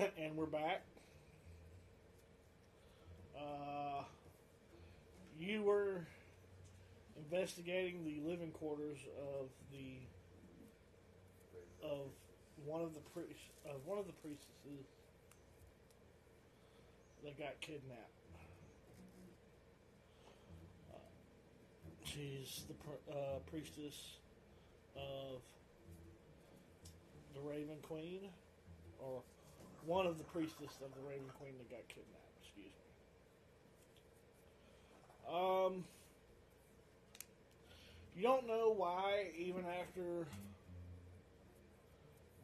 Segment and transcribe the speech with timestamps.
[0.00, 0.82] and we're back.
[3.36, 4.02] Uh,
[5.38, 6.06] you were
[7.16, 9.98] investigating the living quarters of the
[11.86, 12.06] of
[12.64, 14.86] one of the priest of one of the priestesses
[17.22, 18.10] that got kidnapped.
[22.04, 24.16] She's the uh, priestess
[24.96, 25.42] of
[27.34, 28.30] the Raven Queen,
[28.98, 29.22] or
[29.86, 32.36] one of the priestess of the Raven Queen that got kidnapped.
[32.42, 32.90] Excuse me.
[35.32, 35.84] Um,
[38.16, 40.26] you don't know why, even after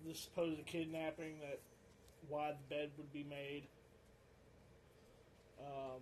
[0.07, 1.61] this supposed kidnapping, that
[2.29, 3.65] why the bed would be made.
[5.61, 6.01] Um,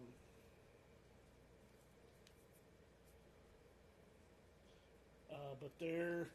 [5.33, 6.29] uh, but there,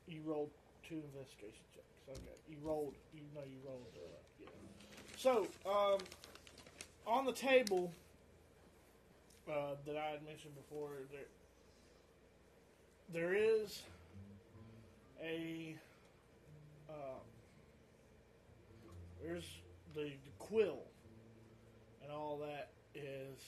[0.07, 0.51] you rolled
[0.89, 1.96] two investigation checks.
[2.09, 2.95] Okay, you rolled.
[3.13, 3.87] You know you rolled.
[3.97, 4.09] Uh,
[4.41, 4.49] yeah.
[5.17, 5.99] So, um,
[7.07, 7.93] on the table
[9.49, 11.27] uh, that I had mentioned before, there
[13.13, 13.83] there is
[15.23, 15.77] a
[16.89, 17.25] um,
[19.23, 19.45] there's
[19.95, 20.79] the, the quill
[22.03, 23.39] and all that is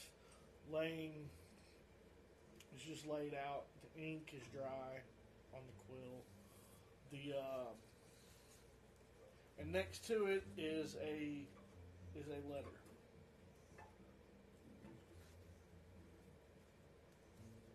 [0.73, 1.13] laying.
[2.75, 3.65] It's just laid out.
[3.83, 5.01] The ink is dry
[5.55, 6.23] on the quill.
[7.13, 7.71] The uh,
[9.59, 11.43] and next to it is a
[12.17, 12.75] is a letter.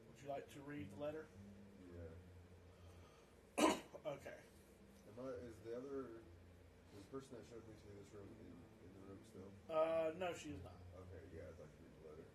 [0.07, 1.25] Would you like to read the letter?
[3.59, 3.73] Yeah.
[4.03, 4.35] Okay.
[5.07, 6.11] Am I, is the other,
[6.91, 8.51] the person that showed me to this room in,
[8.83, 9.47] in the room still?
[9.71, 10.75] Uh, no, she is not.
[11.07, 12.27] Okay, yeah, I'd like to read the letter.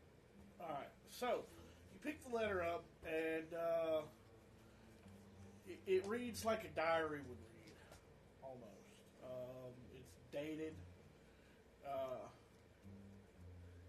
[0.65, 0.89] All right.
[1.13, 1.45] So
[1.93, 4.01] you pick the letter up, and uh,
[5.69, 7.37] it, it reads like a diary would
[10.33, 10.75] dated.
[11.87, 12.27] Uh,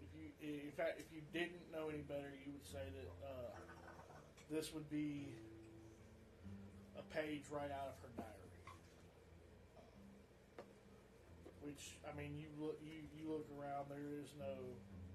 [0.02, 3.56] if you, in fact, if you didn't know any better, you would say that uh,
[4.50, 5.28] this would be
[6.98, 8.26] a page right out of her diary.
[11.62, 13.86] Which I mean, you look you, you look around.
[13.90, 14.54] There is no.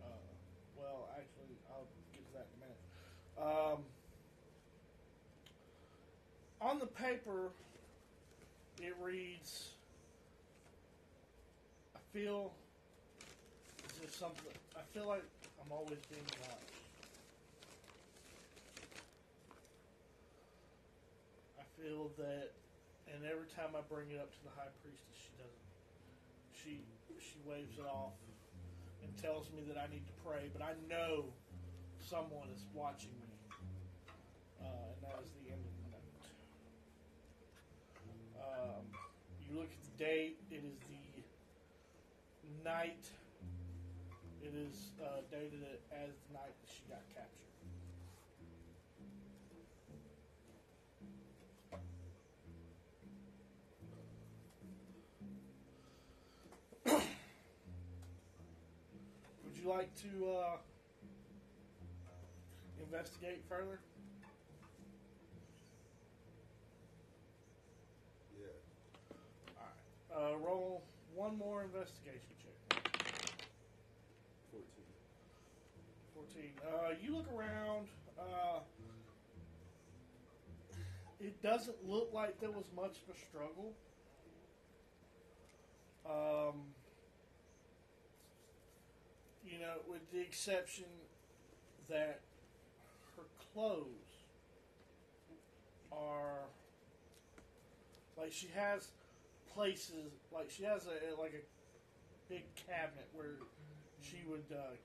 [0.03, 0.30] Uh,
[0.78, 2.81] well, actually, I'll get to that in a minute.
[3.38, 3.84] Um,
[6.62, 7.50] on the paper,
[8.80, 9.75] it reads.
[12.16, 12.53] I feel.
[13.92, 14.56] Is this something?
[14.72, 15.24] I feel like
[15.59, 16.80] I'm always being watched.
[21.59, 22.56] I feel that,
[23.12, 25.68] and every time I bring it up to the high priestess, she doesn't.
[26.56, 26.80] She
[27.20, 28.16] she waves it off
[29.03, 31.26] and tells me that I need to pray, but I know
[32.00, 33.28] someone is watching me,
[34.64, 36.16] uh, and that is the end of the note.
[38.40, 38.88] Um,
[39.44, 40.94] you look at the date; it is the
[42.66, 43.06] night.
[44.42, 45.62] It is uh, dated
[45.92, 47.46] as the night that she got captured.
[59.44, 60.58] Would you like to uh,
[62.80, 63.80] investigate further?
[68.36, 68.47] Yeah.
[69.56, 69.68] All
[70.18, 70.34] right.
[70.34, 70.84] Uh, roll
[71.16, 72.52] one more investigation check.
[76.14, 76.25] 14.
[76.35, 76.51] 14.
[76.68, 77.88] Uh, you look around.
[78.19, 78.59] Uh,
[81.19, 83.73] it doesn't look like there was much of a struggle.
[86.06, 86.62] Um,
[89.46, 90.85] you know, with the exception
[91.90, 92.22] that
[93.16, 93.23] her
[93.53, 93.88] clothes
[95.91, 96.46] are
[98.17, 98.90] like she has
[99.53, 103.38] places like she has a like a big cabinet where
[104.02, 104.75] she would uh,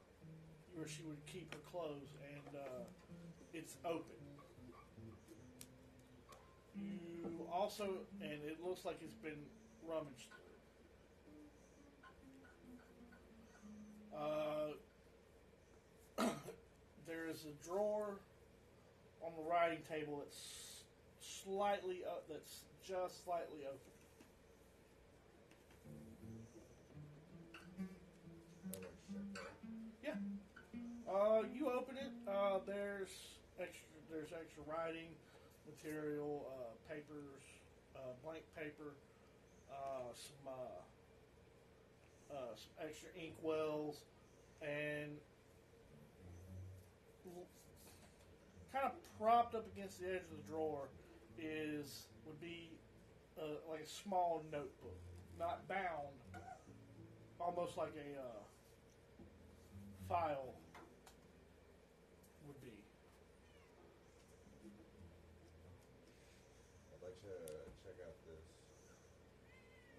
[0.74, 2.84] where she would keep her clothes, and uh,
[3.52, 4.16] it's open.
[6.76, 7.84] You also,
[8.22, 9.44] and it looks like it's been
[9.86, 10.28] rummaged
[14.12, 14.18] through.
[14.18, 14.68] Uh,
[17.06, 18.20] there is a drawer
[19.22, 20.84] on the writing table that's
[21.20, 23.90] slightly up, that's just slightly open.
[31.10, 32.12] Uh, you open it.
[32.28, 33.10] Uh, there's
[33.60, 33.86] extra.
[34.10, 35.08] There's extra writing
[35.66, 37.42] material, uh, papers,
[37.96, 38.94] uh, blank paper,
[39.70, 40.52] uh, some
[42.30, 44.04] uh, some extra ink wells,
[44.62, 45.10] and
[48.72, 50.88] kind of propped up against the edge of the drawer
[51.40, 52.70] is would be
[53.68, 54.98] like a small notebook,
[55.38, 56.14] not bound,
[57.40, 58.14] almost like a
[60.08, 60.54] file
[62.50, 62.74] would be.
[66.90, 67.34] I'd like to
[67.86, 68.42] check out this.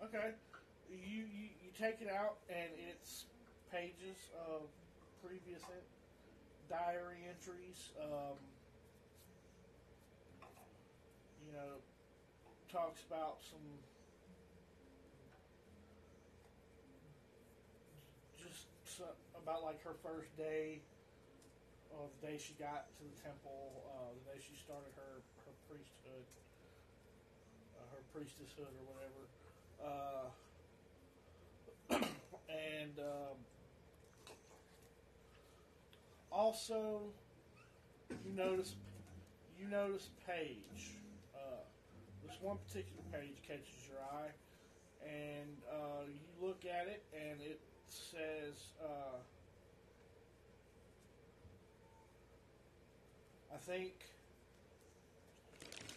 [0.03, 0.33] Okay,
[0.89, 0.97] you
[1.29, 3.25] you, you take it out and it's
[3.71, 4.17] pages
[4.49, 4.61] of
[5.21, 5.61] previous
[6.69, 7.91] diary entries.
[8.01, 8.37] Um,
[11.45, 11.77] you know,
[12.71, 13.61] talks about some
[18.41, 18.65] just
[18.97, 20.81] so- about like her first day,
[21.93, 25.53] or the day she got to the temple, uh, the day she started her her
[25.69, 26.25] priesthood,
[27.77, 29.40] uh, her priestesshood or whatever.
[29.83, 30.29] Uh,
[32.49, 33.37] and um,
[36.31, 37.01] also,
[38.09, 38.75] you notice
[39.59, 40.91] you notice page.
[41.35, 41.61] Uh,
[42.25, 44.31] this one particular page catches your eye,
[45.03, 48.71] and uh, you look at it, and it says.
[48.83, 49.17] Uh,
[53.53, 53.91] I think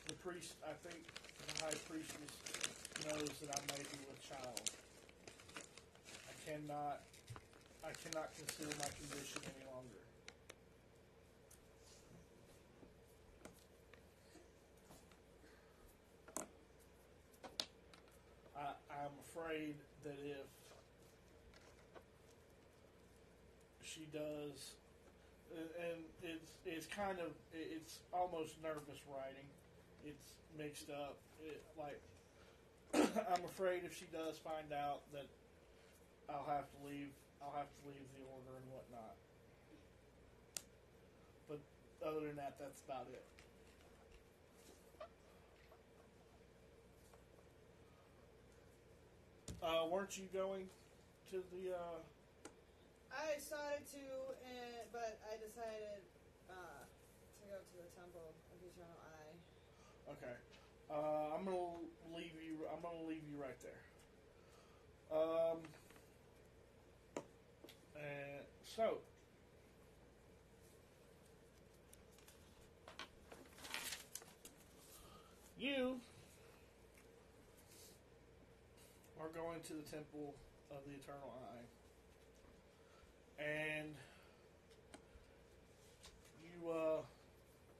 [0.09, 0.55] the priest.
[0.65, 1.05] I think
[1.47, 2.44] the high priest priestess
[3.05, 4.71] knows that I may be with child.
[6.25, 7.01] I cannot.
[7.85, 10.01] I cannot conceal my condition any longer.
[18.57, 19.75] I, I'm afraid
[20.05, 20.49] that if
[23.85, 24.73] she does,
[25.53, 29.45] and it's it's kind of it's almost nervous writing.
[30.07, 31.19] It's mixed up.
[31.45, 32.01] It, like
[33.35, 35.27] I'm afraid if she does find out that
[36.31, 37.11] I'll have to leave,
[37.43, 39.19] I'll have to leave the order and whatnot.
[41.49, 41.59] But
[42.07, 43.25] other than that, that's about it.
[49.59, 50.69] Uh, weren't you going
[51.31, 51.73] to the?
[51.73, 51.99] Uh,
[53.11, 54.05] I started to,
[54.45, 56.05] uh, but I decided
[56.53, 60.13] uh, to go to the Temple of Eternal Eye.
[60.13, 60.37] Okay.
[60.91, 61.57] Uh, I'm gonna
[62.15, 62.67] leave you.
[62.73, 63.83] I'm gonna leave you right there.
[65.19, 65.59] Um.
[67.97, 68.99] And so.
[75.59, 76.01] You
[79.19, 80.35] are going to the Temple
[80.71, 81.65] of the Eternal Eye.
[83.43, 83.95] And
[86.43, 87.03] you, uh,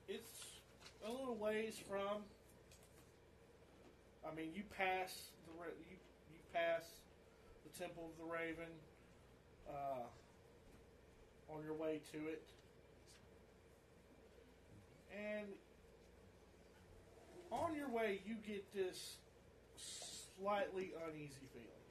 [0.09, 0.61] it's
[1.07, 2.25] a little ways from.
[4.27, 5.53] I mean, you pass the
[5.89, 5.97] you
[6.33, 6.83] you pass
[7.65, 8.73] the Temple of the Raven
[9.69, 10.07] uh,
[11.53, 12.47] on your way to it,
[15.13, 15.47] and
[17.51, 19.17] on your way you get this
[19.77, 21.84] slightly uneasy feeling.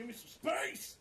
[0.00, 0.96] Give me some space.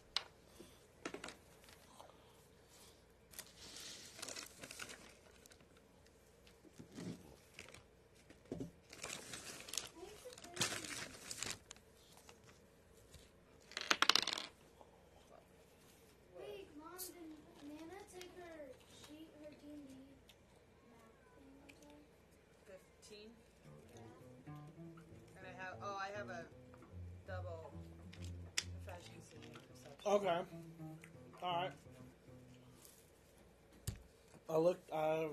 [34.59, 34.92] Looked.
[34.94, 35.28] I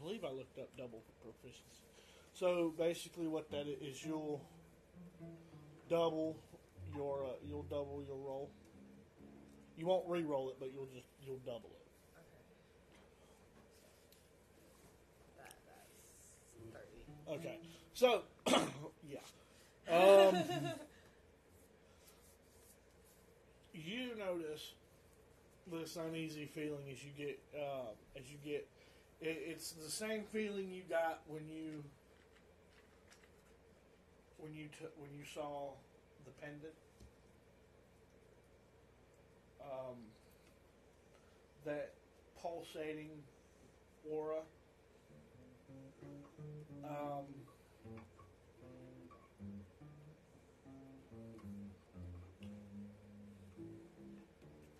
[0.00, 1.82] believe I looked up double proficiency.
[2.32, 4.42] So basically, what that is, you'll
[5.88, 6.36] double
[6.94, 8.50] your uh, you'll double your roll.
[9.76, 11.86] You won't re-roll it, but you'll just you'll double it.
[12.18, 12.28] Okay.
[15.38, 15.96] That that's
[16.72, 17.38] thirty.
[17.38, 17.58] Okay.
[17.94, 18.22] So,
[19.08, 19.20] yeah.
[19.88, 20.36] Um,
[23.72, 24.74] you notice
[25.70, 28.68] this uneasy feeling as you get uh, as you get.
[29.20, 31.82] It, it's the same feeling you got when you
[34.38, 35.70] when you took when you saw
[36.24, 36.74] the pendant.
[39.62, 39.96] Um,
[41.64, 41.94] that
[42.40, 43.10] pulsating
[44.08, 44.42] aura.
[46.84, 47.24] Um,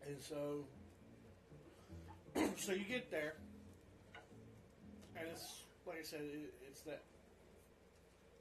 [0.06, 0.64] and so,
[2.56, 3.34] so you get there,
[5.16, 7.02] and it's like I said, it, it's that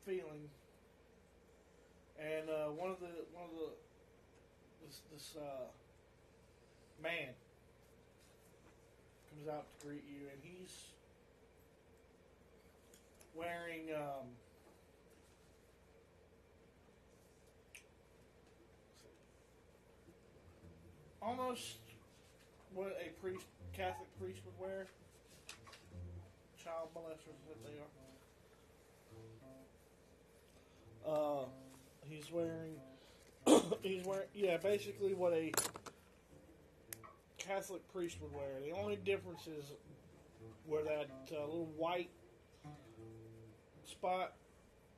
[0.06, 0.50] feeling.
[2.20, 5.68] And uh, one of the one of the this this uh,
[7.04, 7.34] man
[9.30, 10.72] comes out to greet you, and he's
[13.36, 14.28] wearing um,
[21.22, 21.78] almost
[22.74, 23.46] what a priest,
[23.76, 24.86] Catholic priest would wear.
[26.64, 27.74] Child molesters that they
[31.12, 31.14] are.
[31.14, 31.46] Uh,
[32.10, 32.80] he's wearing.
[33.84, 35.52] he's wearing, yeah, basically what a
[37.38, 38.62] Catholic priest would wear.
[38.64, 39.66] The only difference is
[40.66, 42.10] where that uh, little white
[43.84, 44.34] spot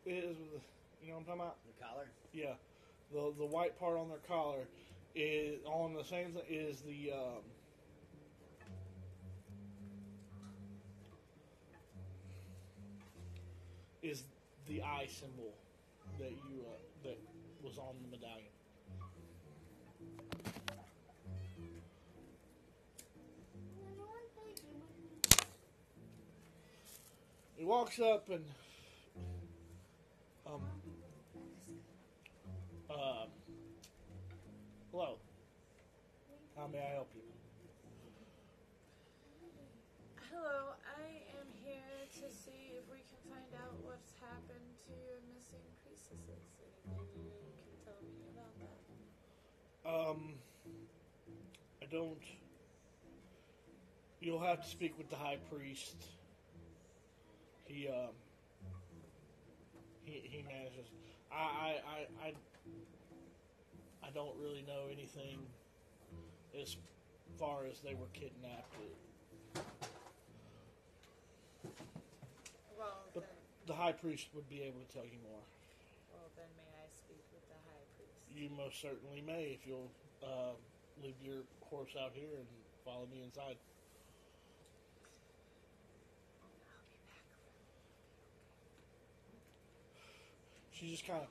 [0.06, 0.62] is, with the,
[1.02, 1.58] you know what I'm talking about?
[1.66, 2.10] The collar.
[2.32, 2.54] Yeah,
[3.12, 4.68] the the white part on their collar
[5.16, 7.42] is on the same thing is the um,
[14.08, 14.24] is
[14.68, 15.54] the eye symbol
[16.18, 17.20] that you uh, that
[17.62, 18.48] was on the medallion.
[27.58, 28.46] He walks up and
[30.46, 30.62] um
[32.90, 33.26] uh,
[34.92, 35.18] hello.
[36.56, 37.22] How may I help you?
[40.32, 41.08] Hello, I
[41.40, 41.74] am here
[42.22, 43.07] to see if we can
[43.50, 45.60] find out what's happened to your missing
[49.84, 49.90] that?
[49.90, 50.34] Um,
[51.82, 52.22] I don't.
[54.20, 55.96] You'll have to speak with the high priest.
[57.66, 58.10] He um.
[60.04, 60.88] He he manages.
[61.32, 61.76] I I
[62.24, 62.34] I I,
[64.08, 65.40] I don't really know anything
[66.60, 66.76] as
[67.38, 68.74] far as they were kidnapped.
[72.78, 73.30] Well, But- then,
[73.68, 75.44] The high priest would be able to tell you more.
[76.14, 78.16] well, then may I speak with the high priest?
[78.34, 79.92] You most certainly may if you'll
[80.24, 80.56] uh,
[81.04, 82.48] leave your horse out here and
[82.86, 83.58] follow me inside.
[86.40, 86.80] I'll be back.
[90.72, 91.28] She just kind of.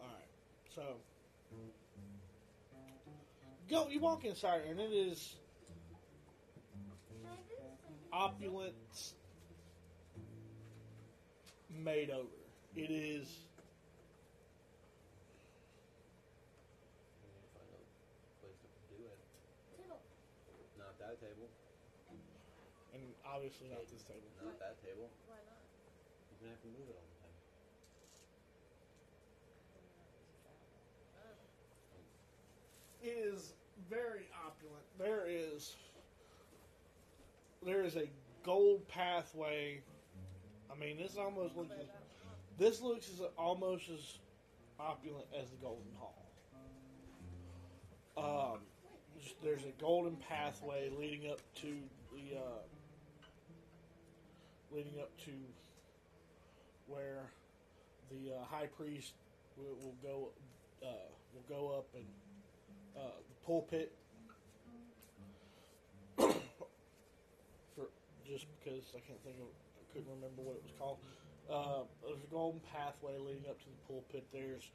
[0.00, 0.32] Alright,
[0.74, 0.82] so.
[3.68, 5.36] Go, you walk inside, and it is
[8.12, 8.74] opulent
[11.72, 12.28] made over.
[12.76, 13.28] It is.
[17.24, 17.80] We need to find a
[18.44, 19.18] place to do it.
[20.78, 21.48] Not that table.
[22.92, 24.28] And obviously not this table.
[24.44, 25.08] Not that table.
[25.28, 25.64] Why not?
[26.28, 27.36] You're gonna have to move it all the time.
[31.16, 33.08] Oh.
[33.08, 33.56] It is
[33.88, 34.84] very opulent.
[34.98, 35.76] There is
[37.64, 38.08] there is a
[38.42, 39.80] gold pathway.
[40.70, 41.74] I mean, this almost looks
[42.58, 44.18] this looks as almost as
[44.78, 46.22] opulent as the Golden Hall.
[48.16, 48.58] Um,
[49.42, 51.68] there's a golden pathway leading up to
[52.12, 52.62] the uh,
[54.70, 55.30] leading up to
[56.86, 57.24] where
[58.10, 59.14] the uh, high priest
[59.56, 60.28] will, will go
[60.82, 62.04] uh, will go up and
[62.96, 63.92] uh, the pulpit
[67.74, 67.88] for
[68.32, 70.98] just because I can't think of I couldn't remember what it was called.
[71.50, 74.26] Uh, there's a golden pathway leading up to the pulpit.
[74.32, 74.70] There's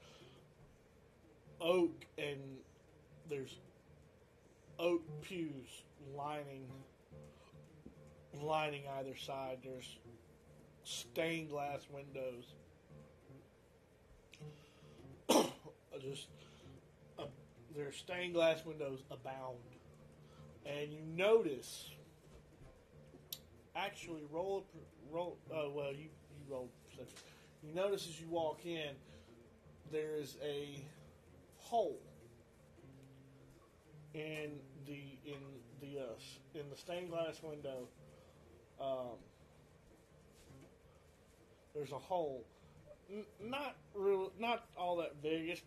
[1.60, 2.38] oak and
[3.30, 3.58] there's
[4.78, 5.82] oak pews
[6.16, 6.68] lining
[8.40, 9.58] lining either side.
[9.64, 9.98] There's
[10.84, 12.54] stained glass windows.
[16.00, 16.28] Just
[17.18, 17.24] uh,
[17.76, 19.58] their stained glass windows abound,
[20.64, 21.90] and you notice.
[23.78, 24.66] Actually, roll
[25.12, 25.38] roll.
[25.54, 26.70] Oh well, you you rolled.
[27.64, 28.90] You notice as you walk in,
[29.92, 30.84] there is a
[31.58, 32.00] hole
[34.16, 35.38] in the in
[35.80, 37.88] the uh, in the stained glass window.
[38.82, 39.18] Um,
[41.76, 42.44] there's a hole,
[43.12, 45.50] N- not real, not all that big.
[45.50, 45.62] It's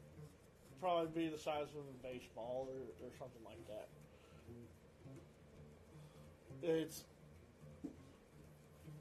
[0.81, 3.89] probably be the size of a baseball or, or something like that.
[6.63, 7.05] It's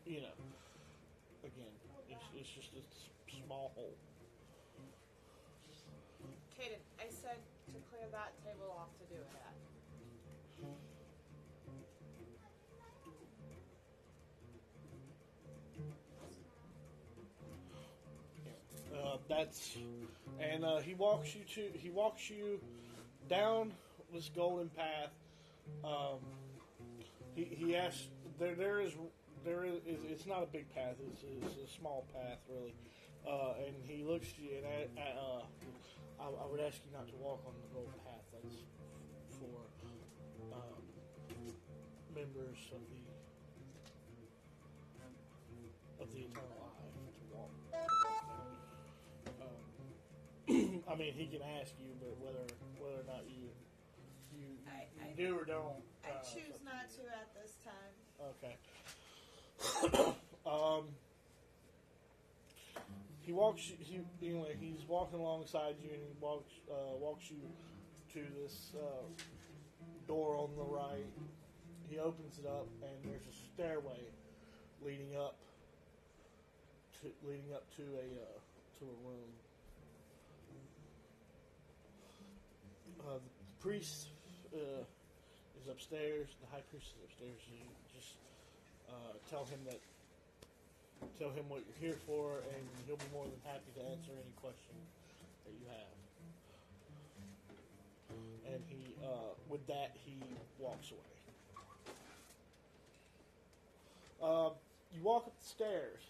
[0.09, 0.33] you know,
[1.45, 1.69] again,
[2.09, 3.13] it's, it's just a s-
[3.45, 3.93] small hole.
[6.57, 7.37] Caden, I said
[7.69, 9.53] to clear that table off to do it at.
[18.93, 19.77] Uh, that's
[20.39, 22.59] and uh, he walks you to he walks you
[23.29, 23.71] down
[24.13, 25.11] this golden path.
[25.83, 26.19] Um,
[27.35, 28.07] he he asks
[28.39, 28.93] there there is
[29.45, 29.79] there is.
[29.85, 30.95] It's not a big path.
[31.11, 32.73] It's, it's a small path, really.
[33.27, 35.43] Uh, and he looks at you, and I, I, uh,
[36.19, 38.23] I, I would ask you not to walk on the gold path.
[38.31, 38.55] That's
[39.39, 39.59] for
[40.55, 40.83] um,
[42.15, 42.99] members of the
[46.01, 47.51] of the eternal eye to walk.
[49.43, 52.47] Um, I mean, he can ask you, but whether
[52.79, 53.51] whether or not you
[54.31, 55.83] you, I- you do or don't.
[56.07, 57.93] I uh, choose not to at this time.
[58.39, 58.55] Okay.
[60.45, 60.85] Um,
[63.21, 63.61] he walks.
[63.61, 64.55] He anyway.
[64.59, 67.37] He's walking alongside you, and he walks uh, walks you
[68.13, 69.05] to this uh,
[70.07, 71.05] door on the right.
[71.89, 74.01] He opens it up, and there's a stairway
[74.85, 75.35] leading up
[77.01, 78.39] to leading up to a uh,
[78.79, 79.31] to a room.
[83.01, 84.07] Uh, the priest
[84.53, 84.83] uh,
[85.61, 86.29] is upstairs.
[86.41, 87.41] The high priest is upstairs.
[87.47, 87.61] You
[87.93, 88.15] just
[88.89, 89.79] uh, tell him that
[91.17, 94.33] tell him what you're here for, and he'll be more than happy to answer any
[94.41, 94.75] question
[95.45, 95.95] that you have.
[98.53, 100.17] And he, uh, with that, he
[100.57, 100.99] walks away.
[104.21, 104.49] Uh,
[104.93, 106.01] you walk up the stairs,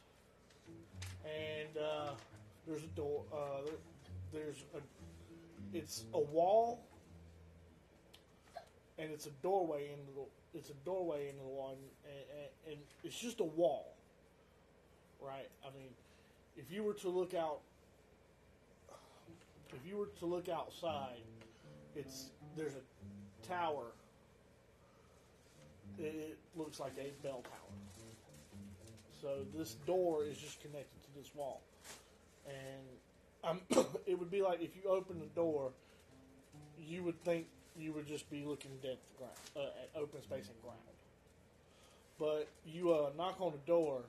[1.25, 2.11] and uh,
[2.65, 3.23] there's a door.
[3.31, 4.79] Uh, there, there's a.
[5.71, 6.83] It's a wall,
[8.97, 10.21] and it's a doorway into the.
[10.53, 13.95] It's a doorway into the wall, and, and, and it's just a wall,
[15.21, 15.47] right?
[15.63, 15.89] I mean,
[16.57, 17.59] if you were to look out,
[19.69, 21.21] if you were to look outside,
[21.95, 23.91] it's there's a tower.
[25.97, 28.87] It, looks like a bell tower.
[29.21, 31.61] So this door is just connected to this wall,
[32.47, 32.87] and
[33.43, 33.61] um,
[34.05, 35.71] it would be like if you open the door,
[36.77, 37.47] you would think
[37.79, 38.71] you would just be looking
[39.17, 40.77] ground, uh, at open space and ground.
[42.19, 44.01] But you uh, knock on the door,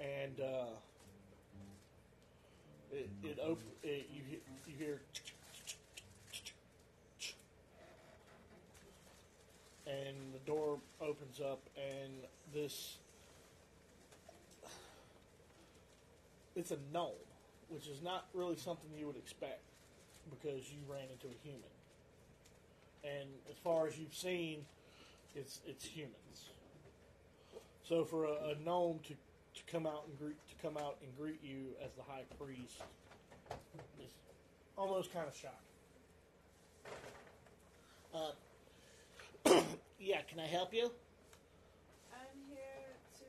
[0.00, 0.70] and uh,
[2.90, 3.38] it it,
[3.82, 5.00] it you you hear.
[9.86, 12.12] And the door opens up, and
[12.52, 12.98] this
[16.56, 17.12] it's a gnome,
[17.68, 19.60] which is not really something you would expect
[20.30, 21.77] because you ran into a human.
[23.04, 24.64] And as far as you've seen,
[25.34, 26.50] it's it's humans.
[27.88, 31.16] So for a, a gnome to, to come out and greet to come out and
[31.16, 32.82] greet you as the high priest
[33.98, 34.10] is
[34.76, 35.56] almost kind of shocking.
[38.14, 38.32] Uh,
[39.98, 40.90] yeah, can I help you?
[42.12, 43.24] I'm here to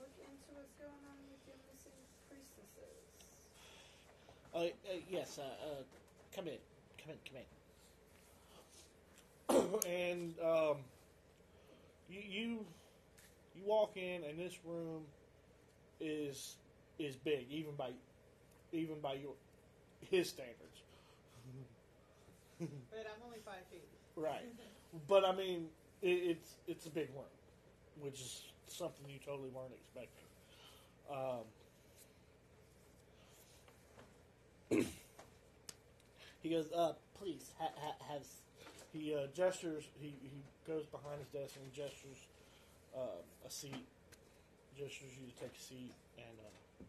[0.00, 2.98] look into what's going on with your missing priestesses.
[4.54, 5.82] Uh, uh, yes, uh, uh,
[6.34, 6.58] come in,
[6.98, 7.59] come in, come in.
[9.86, 10.76] and um,
[12.08, 12.66] you, you
[13.54, 15.02] you walk in, and this room
[16.00, 16.56] is
[16.98, 17.90] is big, even by
[18.72, 19.32] even by your
[20.10, 20.82] his standards,
[22.58, 23.88] But I'm only five feet.
[24.16, 24.42] right?
[25.08, 25.66] But I mean,
[26.02, 27.24] it, it's it's a big room,
[28.00, 30.26] which is something you totally weren't expecting.
[31.10, 31.44] Um,
[36.42, 38.22] He goes, uh, please, ha- ha- have.
[38.92, 39.84] S-" He uh, gestures.
[40.00, 42.18] He, he goes behind his desk and he gestures
[42.96, 43.86] uh, a seat.
[44.78, 46.84] Gestures you to take a seat, and uh,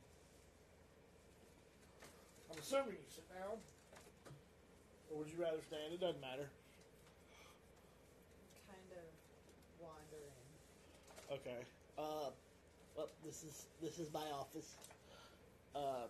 [2.51, 3.57] I'm assuming you sit down,
[5.09, 5.91] or would you rather stand?
[5.93, 6.47] It doesn't matter.
[8.69, 9.07] Kind of
[9.81, 10.45] wandering.
[11.33, 11.65] Okay.
[11.97, 12.29] Uh,
[12.95, 14.75] well, this is this is my office.
[15.75, 16.07] Um,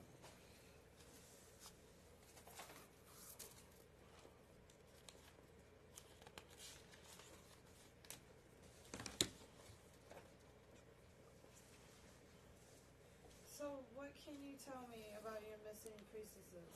[13.61, 16.69] So, what can you tell me about your missing priestesses?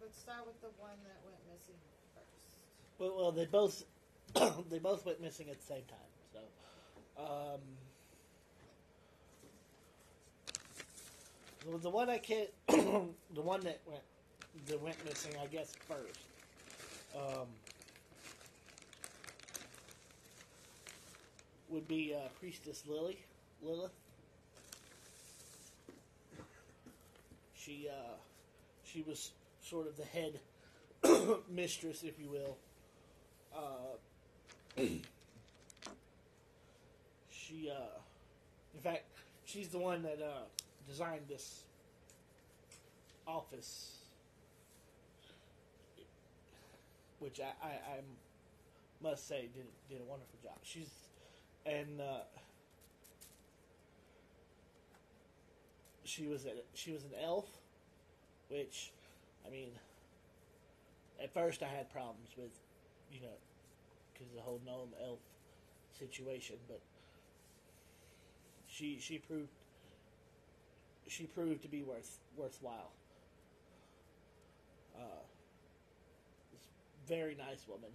[0.00, 1.76] Let's start with the one that went missing
[2.14, 2.58] first.
[2.98, 3.84] well, well, they both
[4.70, 5.98] they both went missing at the same time.
[6.32, 6.40] So,
[7.22, 7.60] um,
[11.80, 14.02] the, one I can't, the one that went
[14.66, 16.20] that went missing, I guess first.
[17.16, 17.46] Um,
[21.68, 23.18] would be uh, Priestess Lily,
[23.62, 23.92] Lilith.
[27.68, 28.16] She uh,
[28.82, 30.40] she was sort of the head
[31.50, 32.56] mistress, if you will.
[33.54, 33.98] Uh,
[37.30, 37.98] she, uh,
[38.74, 39.04] in fact,
[39.44, 40.44] she's the one that uh,
[40.88, 41.64] designed this
[43.26, 43.98] office,
[47.18, 48.00] which I, I, I
[49.02, 50.56] must say did did a wonderful job.
[50.62, 50.88] She's
[51.66, 52.00] and
[56.08, 57.46] she was a, she was an elf,
[58.48, 58.92] which,
[59.46, 59.68] I mean,
[61.22, 62.52] at first I had problems with,
[63.12, 63.36] you know,
[64.12, 65.18] because the whole gnome elf
[65.98, 66.80] situation, but
[68.66, 69.48] she she proved
[71.06, 72.92] she proved to be worth worthwhile.
[74.96, 75.22] Uh,
[76.52, 76.60] this
[77.06, 77.90] very nice woman.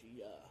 [0.00, 0.48] She uh,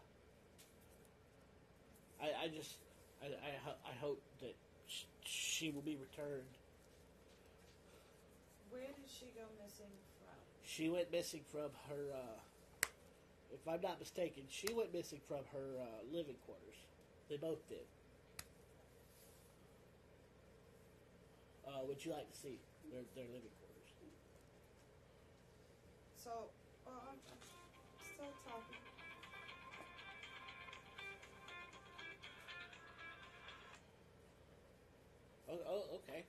[2.21, 2.85] I I just
[3.25, 4.55] I I, ho- I hope that
[4.88, 6.53] sh- she will be returned.
[8.69, 10.35] Where did she go missing from?
[10.65, 12.13] She went missing from her.
[12.13, 12.88] Uh,
[13.53, 16.75] if I'm not mistaken, she went missing from her uh, living quarters.
[17.29, 17.85] They both did.
[21.65, 22.59] Uh, would you like to see
[22.91, 23.89] their, their living quarters?
[26.21, 26.49] So,
[35.49, 36.23] Oh, oh okay.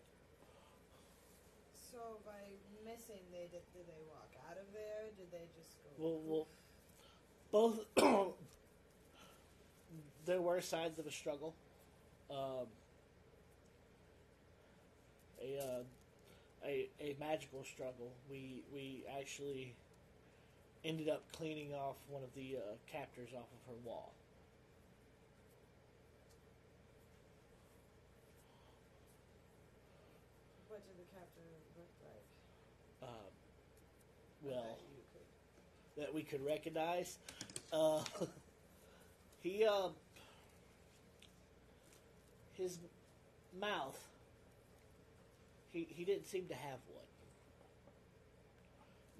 [1.90, 2.32] So by
[2.84, 5.10] missing, they did, did they walk out of there?
[5.16, 5.90] Did they just go?
[5.98, 6.46] Well, well
[7.50, 7.86] both.
[10.26, 11.54] there were signs of a struggle.
[12.30, 12.66] Um,
[15.40, 15.82] a, uh,
[16.64, 18.12] a a magical struggle.
[18.28, 19.74] We we actually
[20.84, 24.12] ended up cleaning off one of the uh, captors off of her wall.
[30.68, 31.42] What did the captor
[31.78, 33.08] look like?
[33.08, 33.30] Um,
[34.35, 34.78] I well,
[35.96, 37.18] that we could recognize.
[37.72, 38.00] Uh,
[39.40, 39.92] he um,
[42.54, 42.78] his
[43.60, 43.98] mouth.
[45.72, 47.04] He he didn't seem to have one.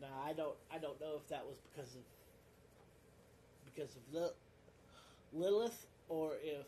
[0.01, 2.03] Now I don't I don't know if that was because of
[3.75, 4.35] because of Lil-
[5.33, 6.67] Lilith or if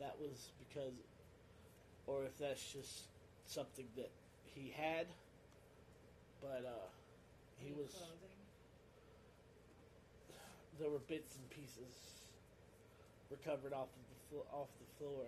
[0.00, 0.92] that was because
[2.06, 3.02] or if that's just
[3.46, 4.10] something that
[4.54, 5.06] he had.
[6.40, 6.97] But uh,
[7.64, 7.94] he was
[10.78, 11.92] there were bits and pieces
[13.30, 15.24] recovered off of the flo- off the floor.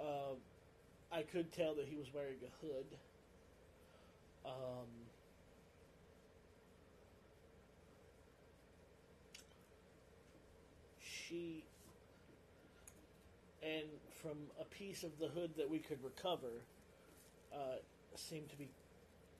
[0.00, 0.36] Um,
[1.12, 2.86] I could tell that he was wearing a hood.
[4.46, 4.88] Um,
[11.00, 11.64] she
[13.62, 13.88] and
[14.22, 16.62] from a piece of the hood that we could recover,
[17.52, 17.76] uh,
[18.16, 18.68] seemed to be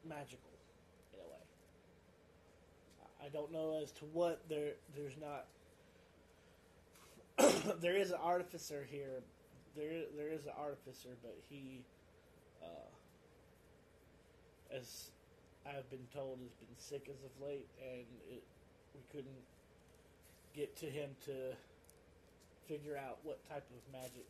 [0.07, 0.48] magical.
[3.25, 4.73] I don't know as to what there.
[4.97, 5.47] There's not.
[7.81, 9.23] there is an artificer here.
[9.77, 11.85] There, there is an artificer, but he,
[12.63, 12.89] uh,
[14.75, 15.11] as
[15.67, 18.43] I've been told, has been sick as of late, and it,
[18.95, 19.45] we couldn't
[20.55, 21.55] get to him to
[22.67, 24.27] figure out what type of magic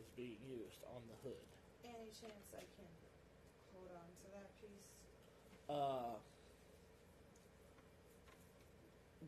[0.00, 1.46] is being used on the hood.
[1.84, 2.90] Any chance I can
[3.72, 4.90] hold on to that piece?
[5.70, 6.18] Uh,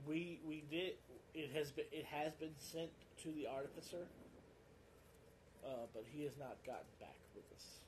[0.06, 0.94] we we did.
[1.34, 2.90] It has been it has been sent
[3.22, 4.06] to the artificer,
[5.64, 7.80] uh, but he has not gotten back with us.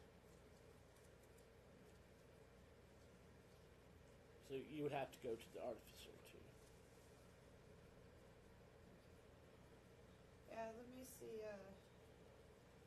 [4.49, 6.39] So you would have to go to the artificer too.
[10.53, 11.43] Yeah, let me see.
[11.43, 11.57] Uh,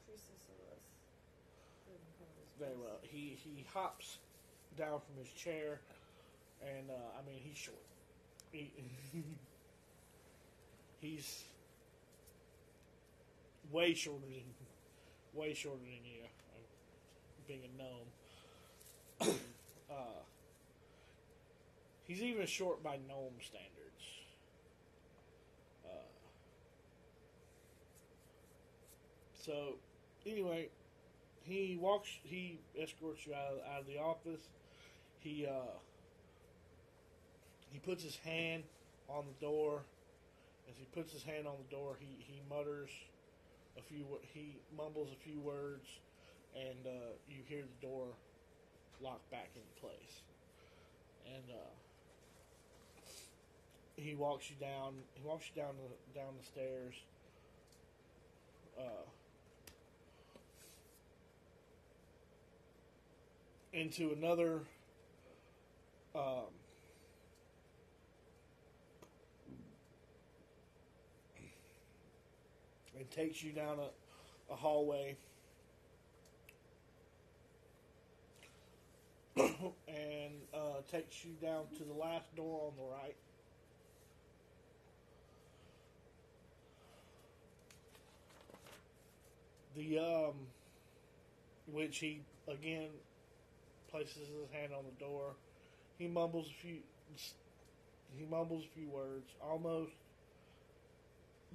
[0.08, 0.48] Priestess.
[1.88, 3.00] Living Very well.
[3.02, 4.20] He he hops
[4.78, 5.82] down from his chair,
[6.62, 7.78] and uh, I mean he's short.
[8.58, 8.72] He,
[11.00, 11.43] he's
[13.72, 14.41] way shorter than
[15.34, 16.24] way shorter than you.
[17.48, 19.36] Being a gnome,
[19.91, 19.93] uh,
[22.06, 24.04] he's even short by gnome standards.
[25.86, 26.10] Uh,
[29.46, 29.76] so,
[30.26, 30.67] anyway,
[31.43, 32.10] he walks.
[32.24, 34.41] He escorts you out of, out of the office.
[35.20, 35.78] He uh,
[37.71, 38.63] he puts his hand
[39.10, 39.82] on the door.
[40.69, 42.89] As he puts his hand on the door, he, he mutters
[43.77, 44.06] a few.
[44.34, 45.88] He mumbles a few words,
[46.56, 48.08] and uh, you hear the door
[49.01, 50.21] lock back into place.
[51.25, 51.71] And uh,
[53.95, 54.93] he walks you down.
[55.13, 56.95] He walks you down the down the stairs.
[58.77, 59.06] Uh,
[63.73, 64.62] into another
[66.15, 66.49] um,
[72.98, 75.16] and takes you down a, a hallway
[79.38, 83.16] and uh, takes you down to the last door on the right
[89.78, 90.34] The um,
[91.72, 92.90] which he again
[93.92, 95.36] places his hand on the door.
[96.00, 96.78] He mumbles a few.
[98.18, 99.92] He mumbles a few words, almost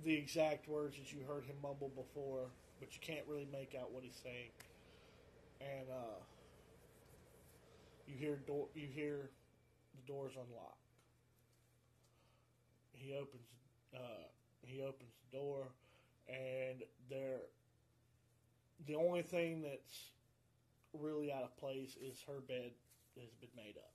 [0.04, 2.46] the exact words that you heard him mumble before,
[2.80, 4.50] but you can't really make out what he's saying.
[5.60, 6.20] And uh,
[8.06, 8.66] you hear door.
[8.74, 9.30] You hear
[9.94, 10.76] the doors unlock.
[12.92, 13.42] He opens.
[13.94, 14.26] Uh,
[14.62, 15.68] he opens the door,
[16.28, 17.40] and there.
[18.86, 20.10] The only thing that's
[20.92, 22.72] really out of place is her bed
[23.16, 23.91] has been made up.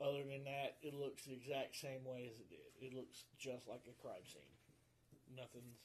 [0.00, 2.72] Other than that, it looks the exact same way as it did.
[2.80, 4.56] It looks just like a crime scene.
[5.36, 5.76] Nothing's.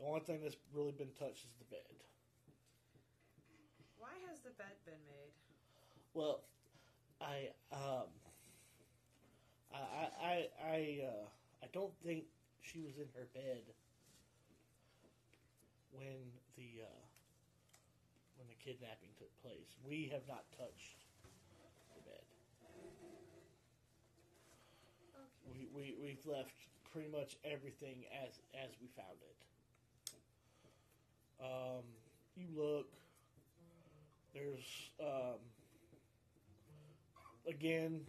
[0.00, 2.00] The only thing that's really been touched is the bed.
[4.00, 5.36] Why has the bed been made?
[6.14, 6.40] Well,
[7.20, 8.08] I um,
[9.74, 11.26] I I I I, uh,
[11.62, 12.24] I don't think
[12.62, 13.60] she was in her bed
[15.92, 17.02] when the uh,
[18.40, 19.76] when the kidnapping took place.
[19.84, 21.04] We have not touched
[21.92, 22.24] the bed.
[25.12, 25.49] Okay.
[25.60, 26.54] We, we we've left
[26.92, 29.36] pretty much everything as as we found it.
[31.42, 31.84] Um,
[32.36, 32.86] you look.
[34.32, 35.40] There's um,
[37.48, 38.00] again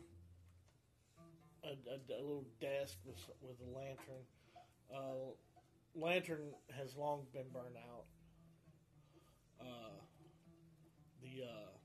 [1.63, 4.23] a, a, a little desk with with a lantern.
[4.93, 5.33] Uh,
[5.95, 8.05] lantern has long been burned out.
[9.59, 9.99] Uh,
[11.21, 11.80] the uh,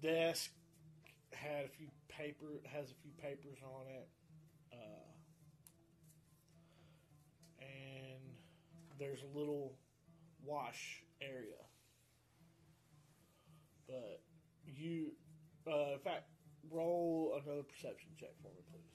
[0.00, 0.50] the desk
[1.32, 4.08] had a few paper has a few papers on it,
[4.72, 5.12] uh,
[7.60, 8.22] and
[8.98, 9.74] there's a little
[10.44, 11.62] wash area.
[13.86, 14.22] But
[14.64, 15.12] you,
[15.66, 16.28] uh, in fact,
[16.70, 18.93] roll another perception check for me, please.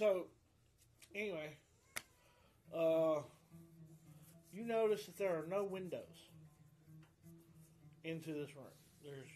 [0.00, 0.28] So,
[1.14, 1.58] anyway,
[2.74, 3.20] uh,
[4.50, 6.30] you notice that there are no windows
[8.02, 8.64] into this room.
[9.04, 9.28] There's,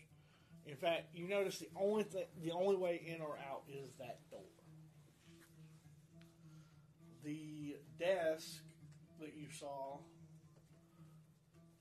[0.65, 4.21] in fact, you notice the only thing, the only way in or out is that
[4.31, 4.41] door.
[7.25, 8.63] The desk
[9.21, 9.99] that you saw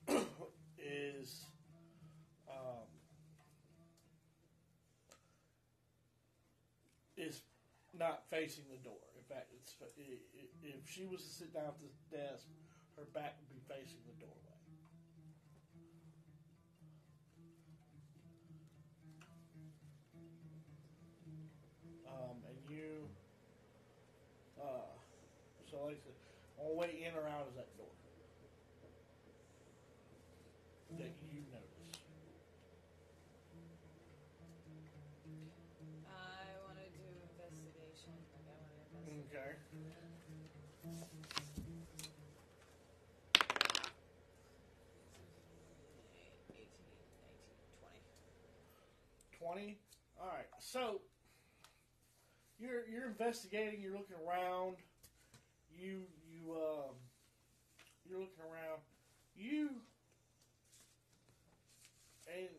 [0.78, 1.46] is.
[8.04, 9.00] Not facing the door.
[9.16, 12.44] In fact, if she was to sit down at the desk,
[13.00, 14.60] her back would be facing the doorway.
[22.12, 23.08] Um, and you,
[24.60, 24.92] uh,
[25.72, 26.20] so like I said,
[26.60, 27.83] only way in or out is that door
[49.54, 49.78] 20
[50.20, 51.02] all right so
[52.60, 54.78] you're you're investigating you're looking around
[55.78, 56.96] you you um
[58.08, 58.80] you're looking around
[59.36, 59.70] you
[62.28, 62.50] and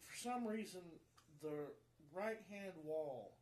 [0.00, 0.80] for some reason
[1.42, 1.66] the
[2.14, 3.32] right hand wall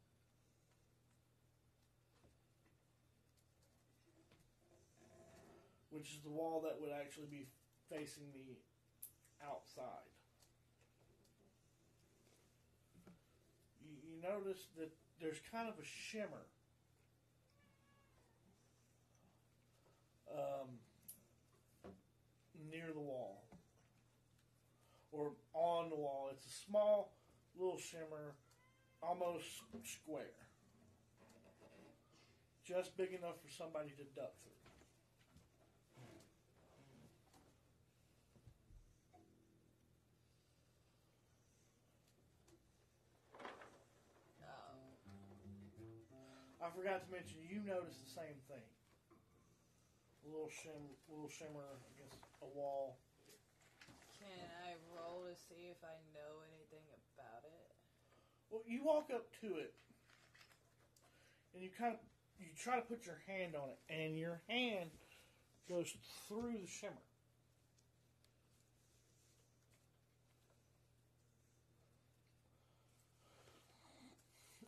[5.91, 7.47] which is the wall that would actually be
[7.89, 10.11] facing the outside
[13.85, 16.47] you, you notice that there's kind of a shimmer
[20.33, 20.69] um,
[22.71, 23.45] near the wall
[25.13, 26.31] or on the wall.
[26.33, 27.13] It's a small
[27.57, 28.35] little shimmer,
[29.03, 29.45] almost
[29.85, 30.41] square,
[32.65, 34.54] just big enough for somebody to duck through.
[46.65, 48.65] I forgot to mention, you noticed the same thing.
[50.25, 50.81] A little shim,
[51.13, 52.97] little shimmer against a wall.
[54.17, 57.69] Can I roll to see if I know anything about it?
[58.49, 59.75] Well, you walk up to it,
[61.53, 62.01] and you kind of
[62.41, 64.89] you try to put your hand on it, and your hand
[65.69, 65.95] goes
[66.27, 66.93] through the shimmer.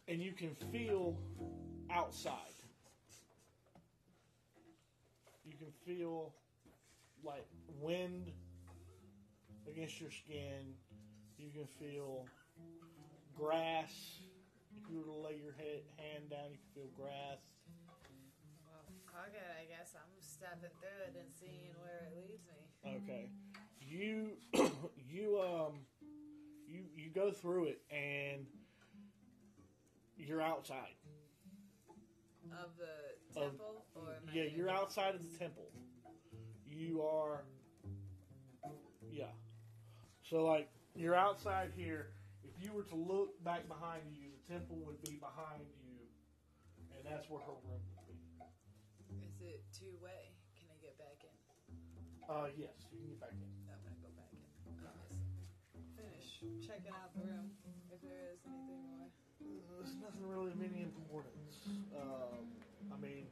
[0.08, 1.16] And you can feel
[1.90, 2.54] outside.
[5.44, 6.34] You can feel
[7.24, 7.46] like
[7.80, 8.30] wind
[9.68, 10.74] against your skin.
[11.38, 12.26] You can feel
[13.36, 14.18] grass.
[14.76, 17.38] If you were to lay your head, hand down, you can feel grass.
[18.66, 23.02] Well, okay, I guess I'm stepping through it and seeing where it leads me.
[23.02, 23.30] Okay.
[23.80, 24.32] You
[25.10, 25.80] you um
[26.68, 28.46] you you go through it and
[30.16, 30.94] you're outside.
[32.52, 35.70] Of the Of- temple, or Yeah, you're outside of the temple.
[36.66, 37.44] You are
[39.10, 39.32] Yeah.
[40.24, 42.12] So like you're outside here.
[42.44, 45.98] If you were to look back behind you, the temple would be behind you
[46.94, 49.26] and that's where her room would be.
[49.26, 50.34] Is it two way?
[50.58, 51.36] Can I get back in?
[52.28, 53.48] Uh yes, you can get back in.
[53.70, 54.42] I'm gonna go back in.
[55.96, 57.50] Finish checking out the room
[57.90, 58.95] if there is anything
[60.06, 61.66] nothing really of any importance.
[61.94, 62.46] Um,
[62.94, 63.26] I mean,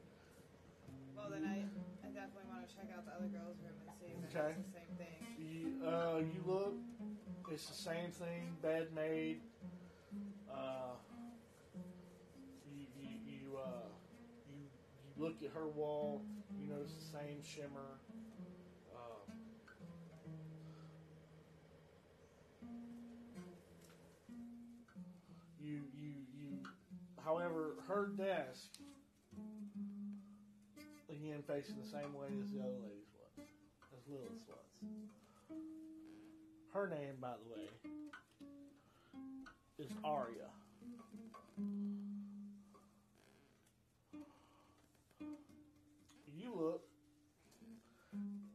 [1.15, 1.63] Well, then I,
[2.05, 4.59] I definitely want to check out the other girl's room and see if Okay.
[4.59, 5.23] it's the same thing.
[5.39, 6.75] You, uh, you look,
[7.53, 9.41] it's the same thing, bed made.
[10.51, 10.99] Uh,
[12.67, 13.87] you, you, you, uh,
[14.51, 16.23] you, you look at her wall,
[16.59, 18.01] you notice the same shimmer.
[18.91, 19.31] Um,
[25.61, 25.81] you,
[27.25, 28.69] however, her desk,
[31.09, 33.47] again, facing the same way as the other lady's was,
[33.97, 34.59] as Lilith's was.
[36.73, 37.69] Her name, by the way,
[39.79, 40.51] is Arya.
[46.37, 46.83] You look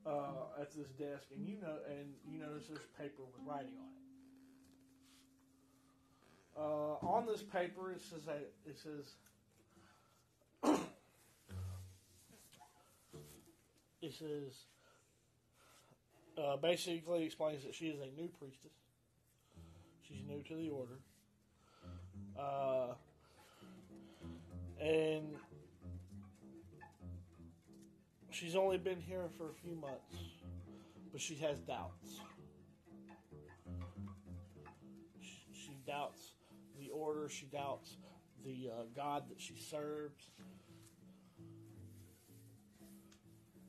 [0.05, 3.87] uh, at this desk, and you know, and you notice there's paper with writing on
[3.87, 4.08] it.
[6.57, 9.15] Uh, on this paper, it says that it says.
[14.01, 14.65] it says
[16.39, 18.71] uh, basically explains that she is a new priestess.
[20.07, 20.99] She's new to the order.
[22.39, 22.93] Uh,
[24.81, 25.35] and
[28.31, 30.15] she's only been here for a few months,
[31.11, 32.21] but she has doubts.
[35.21, 36.31] She, she doubts
[36.93, 37.97] order, she doubts
[38.43, 40.29] the uh, God that she serves.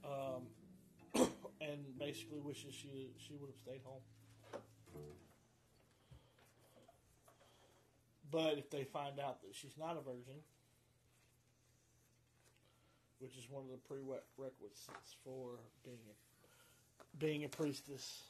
[0.05, 0.47] Um,
[1.61, 4.01] and basically wishes she she would have stayed home.
[8.31, 10.41] But if they find out that she's not a virgin,
[13.19, 18.23] which is one of the prerequisites for being a, being a priestess,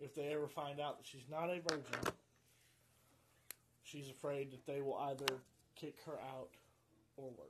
[0.00, 2.12] if they ever find out that she's not a virgin,
[3.90, 5.26] she's afraid that they will either
[5.74, 6.50] kick her out
[7.16, 7.46] or worse.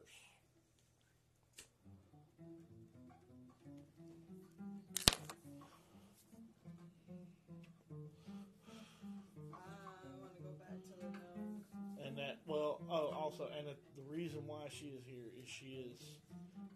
[12.04, 16.18] And that, well, oh, also, and the reason why she is here is she is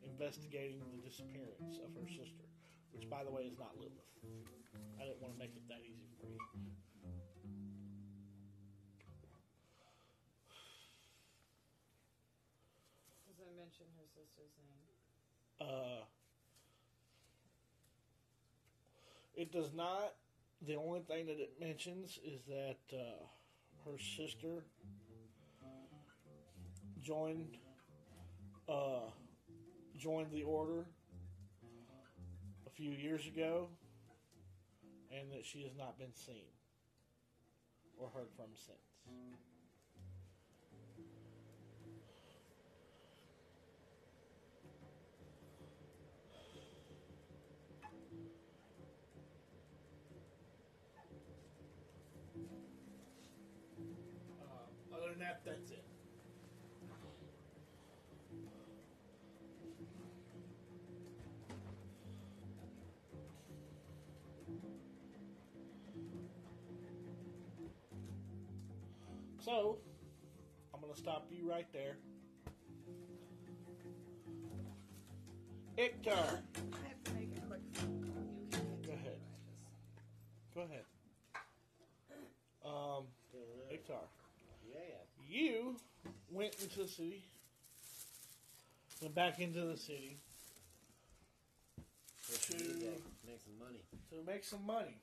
[0.05, 2.45] investigating the disappearance of her sister,
[2.93, 3.93] which, by the way, is not Lilith.
[5.01, 6.39] I didn't want to make it that easy for you.
[14.15, 15.69] Sister's name?
[15.69, 16.05] Uh,
[19.35, 20.15] it does not.
[20.67, 23.25] The only thing that it mentions is that uh,
[23.85, 24.65] her sister
[27.03, 27.59] joined
[28.69, 29.11] uh,
[29.99, 30.87] joined the order
[32.67, 33.69] a few years ago,
[35.13, 36.49] and that she has not been seen
[37.99, 38.79] or heard from since.
[69.45, 69.77] So,
[70.73, 71.97] I'm going to stop you right there.
[75.77, 76.39] Ictar,
[76.73, 78.25] I have to make a quick phone call.
[78.53, 79.19] You can Go ahead.
[80.55, 80.85] Go ahead.
[82.65, 83.05] Um,
[83.71, 84.07] Ictar,
[84.73, 84.79] Yeah.
[85.29, 85.77] you
[86.31, 87.25] went into the city,
[89.03, 90.17] went back into the city
[92.29, 93.03] What's To- to?
[93.27, 93.83] Make some money.
[94.11, 94.97] to make some money.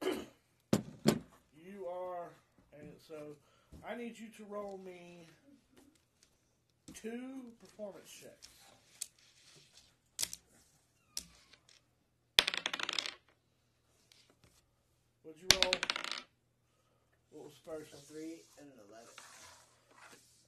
[1.62, 2.30] you are,
[2.78, 3.36] and so
[3.88, 5.26] I need you to roll me
[6.94, 8.48] two performance checks.
[15.22, 15.72] What'd you roll?
[17.32, 17.92] What was first?
[17.92, 19.08] A three and an eleven.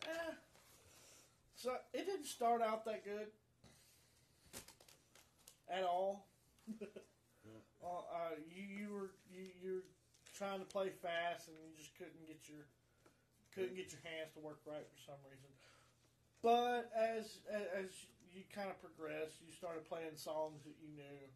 [0.07, 0.35] Eh.
[1.57, 3.29] So it didn't start out that good
[5.69, 6.27] at all.
[7.49, 7.87] Hmm.
[7.87, 9.83] uh, uh, you you were you you
[10.39, 12.63] trying to play fast and you just couldn't get your
[13.51, 15.51] couldn't get your hands to work right for some reason.
[16.39, 17.43] But as
[17.75, 17.91] as
[18.31, 21.27] you kind of progressed, you started playing songs that you knew.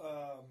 [0.00, 0.48] Um,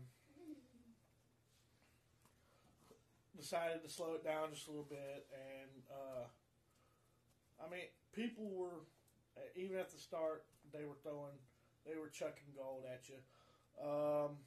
[3.36, 6.30] decided to slow it down just a little bit, and uh,
[7.58, 8.86] I mean, people were
[9.56, 11.34] even at the start they were throwing,
[11.88, 13.18] they were chucking gold at you.
[13.82, 14.38] Um,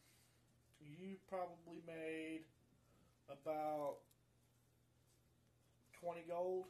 [0.85, 2.41] you probably made
[3.29, 3.97] about
[5.93, 6.67] twenty gold.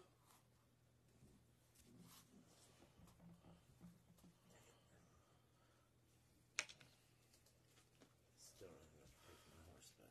[8.57, 10.11] Still have enough to pay for my horse, but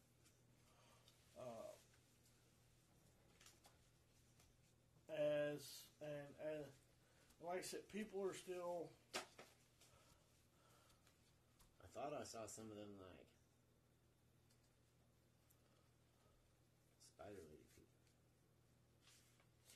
[1.42, 1.72] uh,
[5.10, 6.68] as and as
[7.42, 8.90] like I said, people are still
[11.84, 13.28] I thought I saw some of them like
[17.16, 17.98] spider lady people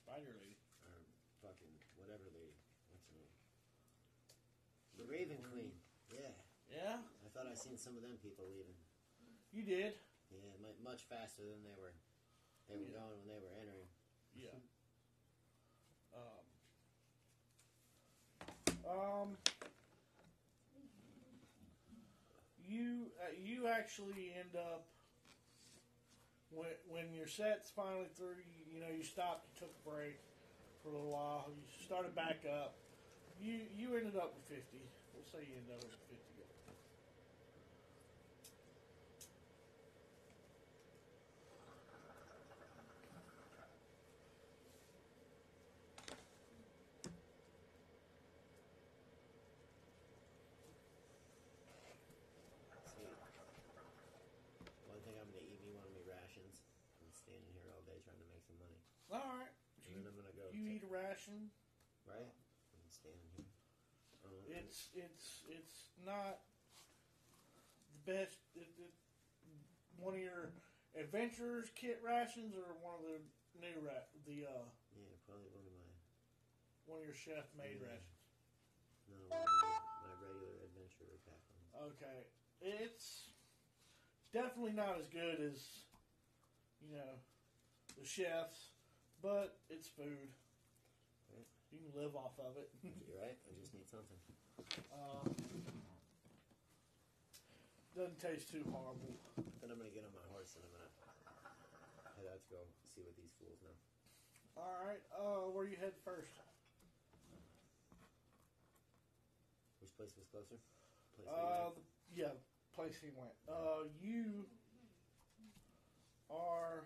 [0.06, 0.56] spider lady.
[0.86, 1.04] or
[1.42, 2.56] fucking whatever lady.
[2.90, 3.34] What's her name?
[5.06, 5.70] The Raven Queen.
[6.10, 6.34] Yeah,
[6.66, 8.74] Yeah, I thought I seen some of them people leaving.
[9.53, 9.93] you did.
[10.34, 10.39] Yeah,
[10.84, 11.93] much faster than they were.
[12.68, 12.97] They were Yeah.
[12.97, 13.88] going when they were entering.
[14.34, 14.58] Yeah.
[16.16, 16.47] Um.
[18.89, 19.38] Um.
[22.58, 24.88] You uh, you actually end up
[26.49, 28.38] when when your set's finally through.
[28.38, 30.20] You, you know you stopped, you took a break
[30.82, 31.51] for a little while.
[31.53, 32.78] You started back up.
[33.38, 34.90] You you ended up with fifty.
[35.14, 36.42] We'll say you ended up with fifty.
[52.94, 53.18] Sweet.
[54.86, 56.62] One thing I'm gonna eat me one of my rations.
[57.02, 58.80] I'm standing here all day trying to make some money.
[59.10, 59.52] All right.
[59.86, 60.50] And then I'm gonna go.
[60.52, 61.52] You eat a ration.
[62.06, 62.32] right?
[62.74, 63.46] I'm standing here.
[64.24, 66.41] Uh, It's it's it's not
[67.91, 68.38] the best.
[68.56, 68.93] It, it,
[69.98, 70.52] one of your
[71.00, 73.20] adventurers kit rations or one of the
[73.60, 75.91] new ra- the uh, yeah, probably one of my
[76.86, 77.89] one of your chef made Yeah.
[77.96, 78.22] rations.
[79.10, 81.96] no one of my, regular adventurer pack ones.
[81.96, 82.20] Okay,
[82.62, 83.30] it's
[84.32, 85.88] definitely not as good as
[86.84, 87.18] you know
[87.98, 88.76] the chefs,
[89.22, 90.30] but it's food.
[91.32, 91.48] Right.
[91.72, 92.70] You can live off of it.
[92.84, 93.36] You're right.
[93.48, 94.20] I just need something.
[94.91, 95.36] Um,
[97.95, 99.16] doesn't taste too horrible.
[99.62, 100.91] Then I'm gonna get on my horse and I'm gonna
[102.20, 103.76] head out to go see what these fools know.
[104.60, 106.32] All right, uh, where you head first?
[109.82, 110.60] Which place was closer?
[111.16, 111.72] Place Uh,
[112.16, 112.36] yeah,
[112.76, 113.36] place he went.
[113.47, 114.45] Uh, you
[116.30, 116.84] are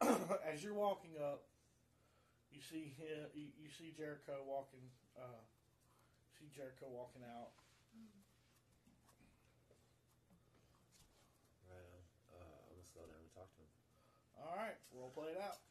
[0.46, 1.49] as you're walking up.
[2.50, 3.30] You see him.
[3.34, 4.82] You, you see Jericho walking.
[5.14, 5.42] Uh,
[6.38, 7.54] see Jericho walking out.
[11.70, 12.02] right on.
[12.34, 13.70] Uh, I'm gonna slow down and talk to him.
[14.42, 15.62] All right, role play it out.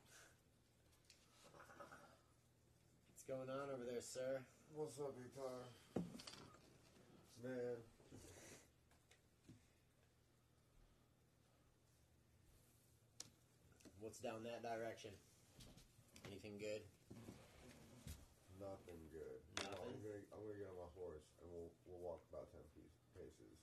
[3.12, 4.40] What's going on over there, sir?
[4.74, 5.68] What's up, guitar?
[7.44, 7.80] Man,
[14.00, 15.12] What's down that direction?
[16.30, 16.86] Anything good?
[18.60, 19.40] nothing good.
[19.64, 19.82] Nothing?
[19.82, 22.94] I'm gonna, I'm gonna get on my horse and we'll we'll walk about ten piece,
[23.16, 23.58] paces.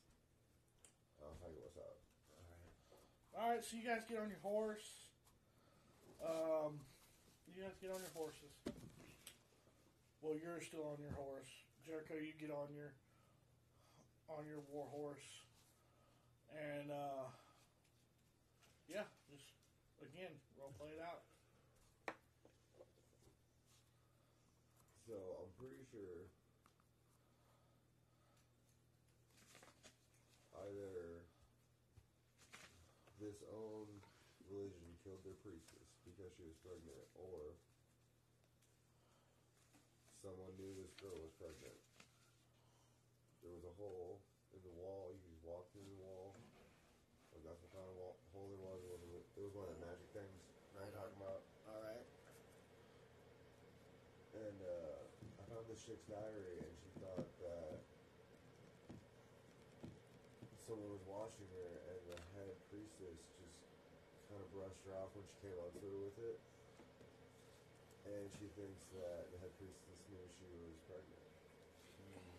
[1.21, 2.01] I'll tell you what's up.
[2.35, 2.75] All right.
[3.37, 5.13] All right, so you guys get on your horse.
[6.25, 6.81] Um,
[7.47, 8.53] you guys get on your horses.
[10.25, 11.53] Well, you're still on your horse,
[11.85, 12.17] Jericho.
[12.17, 12.97] You get on your
[14.33, 15.29] on your war horse,
[16.51, 17.29] and uh,
[18.89, 19.55] yeah, just
[20.01, 21.23] again role play it out.
[25.07, 25.15] So
[25.91, 26.27] Sure
[30.67, 31.23] either
[33.23, 33.87] this own
[34.51, 37.55] religion killed their priestess because she was pregnant, or
[40.23, 41.79] someone knew this girl was pregnant.
[43.43, 44.19] There was a hole
[44.55, 45.15] in the wall.
[45.15, 46.35] You could just walk through the wall.
[47.31, 48.79] Like that's what kind of wall, hole it was.
[48.83, 49.03] It was,
[49.39, 50.41] it was one of the magic things.
[50.75, 51.41] Right, talking about.
[51.69, 52.07] All right.
[54.37, 54.97] And uh,
[55.41, 57.79] I found this chick's diary, and she thought that
[60.67, 63.55] someone was watching her, and the head priestess just
[64.27, 66.39] kind of brushed her off when she came up to her with it.
[68.11, 71.23] And she thinks that the head priestess knew she was pregnant.
[72.03, 72.35] Hmm.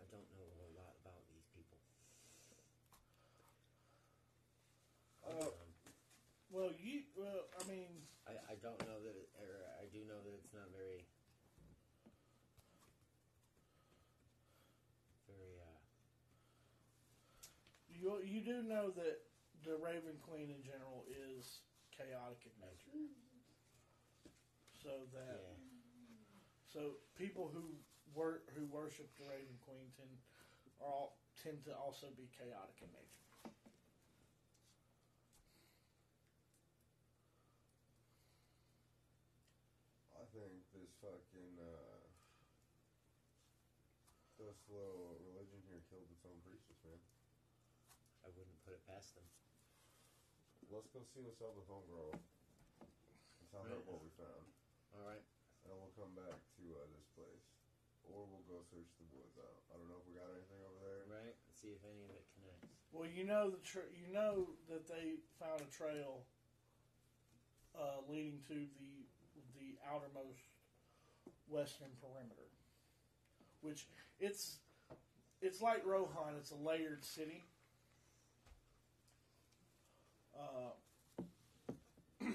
[0.00, 1.76] I don't know a lot about these people.
[5.28, 5.68] Uh, Um,
[6.48, 7.03] Well, you.
[7.24, 10.52] Well, I mean, I, I don't know that, it, or I do know that it's
[10.52, 11.08] not very,
[15.26, 15.80] very, uh,
[17.88, 19.20] you you do know that
[19.64, 21.60] the Raven Queen in general is
[21.96, 22.96] chaotic in nature.
[24.82, 25.56] So that yeah.
[26.72, 27.80] so people who
[28.14, 30.18] wor- who worship the Raven Queen tend
[30.80, 33.24] are all tend to also be chaotic in nature.
[40.16, 42.00] I think this fucking uh,
[44.40, 46.96] this little religion here killed its own priestess, man.
[48.24, 49.28] I wouldn't put it past them.
[50.72, 52.16] Let's go see what's up with Homegirl.
[52.16, 53.84] And tell her Right.
[53.84, 54.44] what we found,
[54.96, 55.20] All right.
[55.68, 57.44] and we'll come back to uh, this place,
[58.08, 59.60] or we'll go search the woods out.
[59.70, 61.04] I don't know if we got anything over there.
[61.04, 61.36] Right.
[61.36, 62.72] Let's See if any of it connects.
[62.92, 66.24] Well, you know the tra- you know that they found a trail
[67.76, 69.04] uh, leading to the
[69.58, 70.53] the outermost
[71.48, 72.48] western perimeter,
[73.60, 73.86] which
[74.18, 74.58] it's
[75.40, 76.34] it's like Rohan.
[76.38, 77.44] It's a layered city.
[80.36, 80.72] Uh,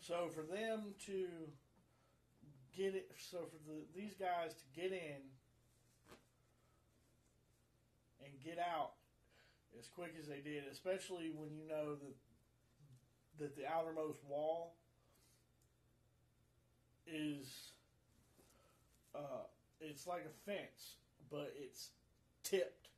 [0.00, 1.28] so for them to
[2.76, 5.22] get it, so for the these guys to get in
[8.24, 8.92] and get out
[9.78, 12.16] as quick as they did, especially when you know that
[13.38, 14.74] that the outermost wall
[17.06, 17.72] is
[19.14, 19.46] uh,
[19.80, 20.96] it's like a fence,
[21.30, 21.90] but it's
[22.42, 22.88] tipped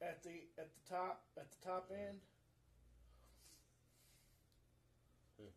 [0.00, 2.18] at the at the top at the top end.
[5.38, 5.52] Hmm.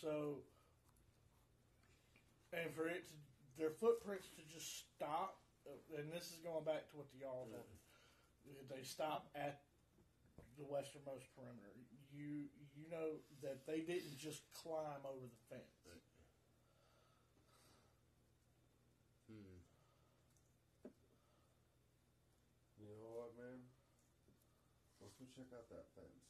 [0.00, 0.38] So,
[2.52, 3.14] and for it to
[3.58, 7.48] their footprints to just stop, uh, and this is going back to what the y'all
[7.50, 7.78] told me,
[8.68, 9.60] they stop at
[10.58, 11.72] the westernmost perimeter.
[12.12, 15.72] You you know that they didn't just climb over the fence.
[19.28, 19.60] Hmm.
[22.80, 23.60] You know what, man?
[25.00, 26.24] Let's go check out that fence.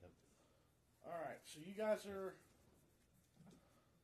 [0.00, 0.12] Yep.
[1.06, 2.36] All right, so you guys are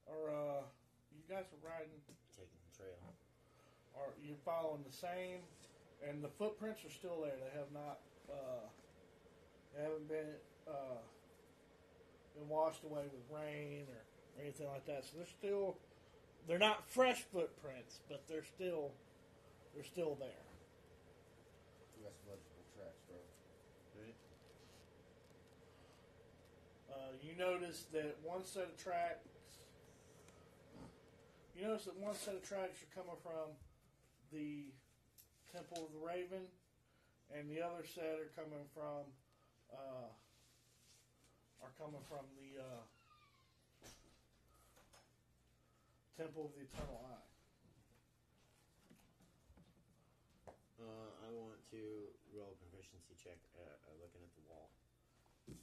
[0.07, 0.62] are uh
[1.11, 1.98] you guys are riding
[2.36, 3.16] Taking the trail.
[3.96, 5.40] are you're following the same
[6.04, 7.32] and the footprints are still there.
[7.40, 8.68] They have not uh
[9.83, 10.33] haven't been
[10.68, 11.01] uh
[12.39, 14.03] been washed away with rain or,
[14.37, 15.05] or anything like that.
[15.05, 15.77] So they're still
[16.47, 18.93] they're not fresh footprints, but they're still
[19.74, 20.45] they're still there.
[22.03, 23.18] Got legible tracks, bro.
[24.01, 24.16] Right.
[26.93, 29.29] Uh, you notice that one set of tracks.
[31.57, 33.57] You notice that one set of tracks are coming from
[34.33, 34.64] the
[35.53, 36.45] Temple of the Raven,
[37.35, 39.09] and the other set are coming from
[39.72, 40.08] uh,
[41.62, 42.82] are coming from the uh,
[46.16, 47.26] Temple of the Eternal Eye.
[50.80, 51.82] Uh, I want to
[52.32, 54.68] roll a proficiency check uh, uh, looking at the wall.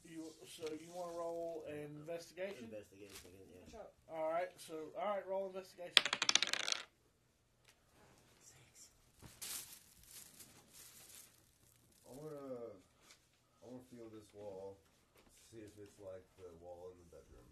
[0.05, 2.69] You so you want to roll an investigation?
[2.69, 3.65] Investigation again, yeah.
[3.65, 3.91] Watch out.
[4.11, 5.95] All right, so all right, roll investigation.
[8.45, 8.93] Six.
[12.05, 12.82] I wanna, I
[13.73, 14.77] wanna feel this wall,
[15.49, 17.49] see if it's like the wall in the bedroom.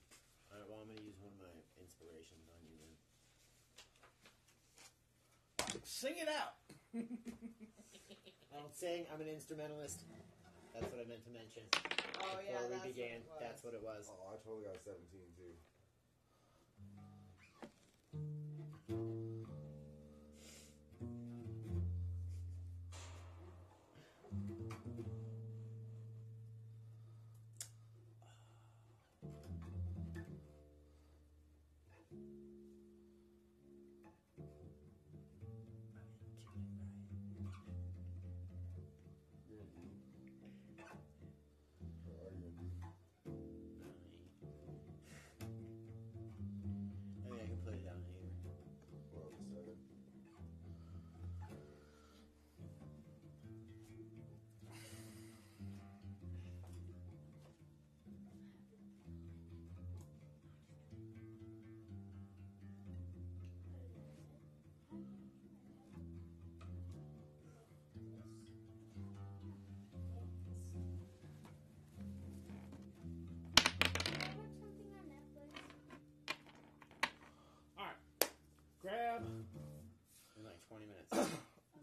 [0.53, 1.49] Alright, well, I'm going to use one of my
[1.81, 2.93] inspirations on you then.
[5.81, 6.61] Sing it out.
[8.53, 10.05] I don't sing, I'm an instrumentalist.
[10.77, 11.63] That's what I meant to mention.
[12.21, 13.41] Oh Before yeah, we that's began, what it was.
[13.41, 14.03] that's what it was.
[14.11, 15.01] Oh, I totally got 17
[15.39, 15.55] too.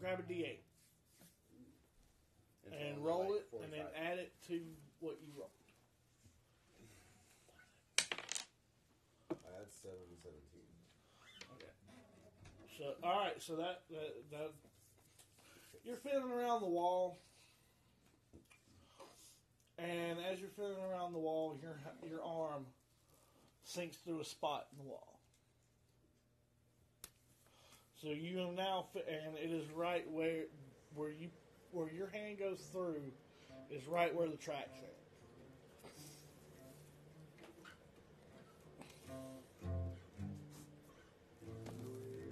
[0.09, 0.57] Grab a D8
[2.65, 4.59] It's and roll like it, and then add it to
[4.99, 5.51] what you rolled.
[9.31, 10.69] I had seven and seventeen.
[11.55, 11.73] Okay.
[12.77, 13.41] So, all right.
[13.41, 14.51] So that that, that
[15.83, 17.19] you're feeling around the wall,
[19.77, 21.77] and as you're feeling around the wall, your
[22.09, 22.65] your arm
[23.63, 25.18] sinks through a spot in the wall.
[28.01, 30.43] So you have now, and it is right where
[30.95, 31.27] where you
[31.71, 33.01] where your hand goes through
[33.69, 34.99] is right where the tracks are.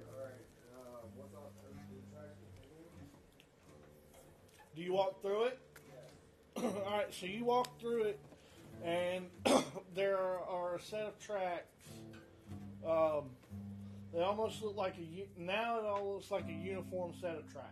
[0.08, 2.36] Alright, what's on the track?
[4.74, 5.60] Do you walk through it?
[6.64, 8.20] All right, so you walk through it,
[8.86, 9.26] and
[9.96, 11.90] there are a set of tracks.
[12.88, 13.26] Um,
[14.18, 15.78] they almost look like a now.
[15.78, 17.68] It all looks like a uniform set of tracks.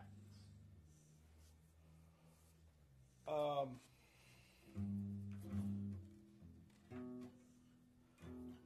[3.27, 3.79] Um,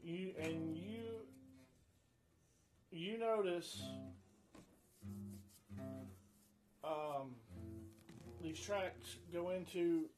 [0.04, 1.06] you and you
[2.92, 3.82] you notice
[6.84, 7.34] um,
[8.44, 10.10] these tracks go into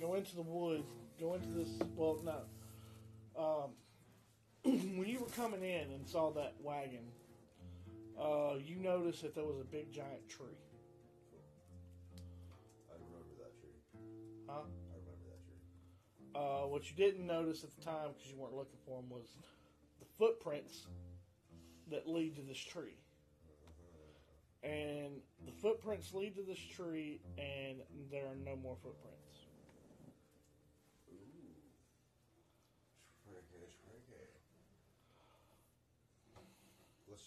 [0.00, 0.86] go into the woods,
[1.18, 1.68] go into this.
[1.96, 2.42] Well, no.
[5.38, 7.06] Coming in and saw that wagon,
[8.20, 10.58] uh, you noticed that there was a big giant tree.
[12.90, 14.00] I remember that tree.
[14.48, 14.62] Huh?
[14.62, 15.62] I remember that tree.
[16.34, 19.28] Uh, what you didn't notice at the time because you weren't looking for them was
[20.00, 20.88] the footprints
[21.92, 22.98] that lead to this tree.
[24.64, 27.76] And the footprints lead to this tree, and
[28.10, 29.27] there are no more footprints.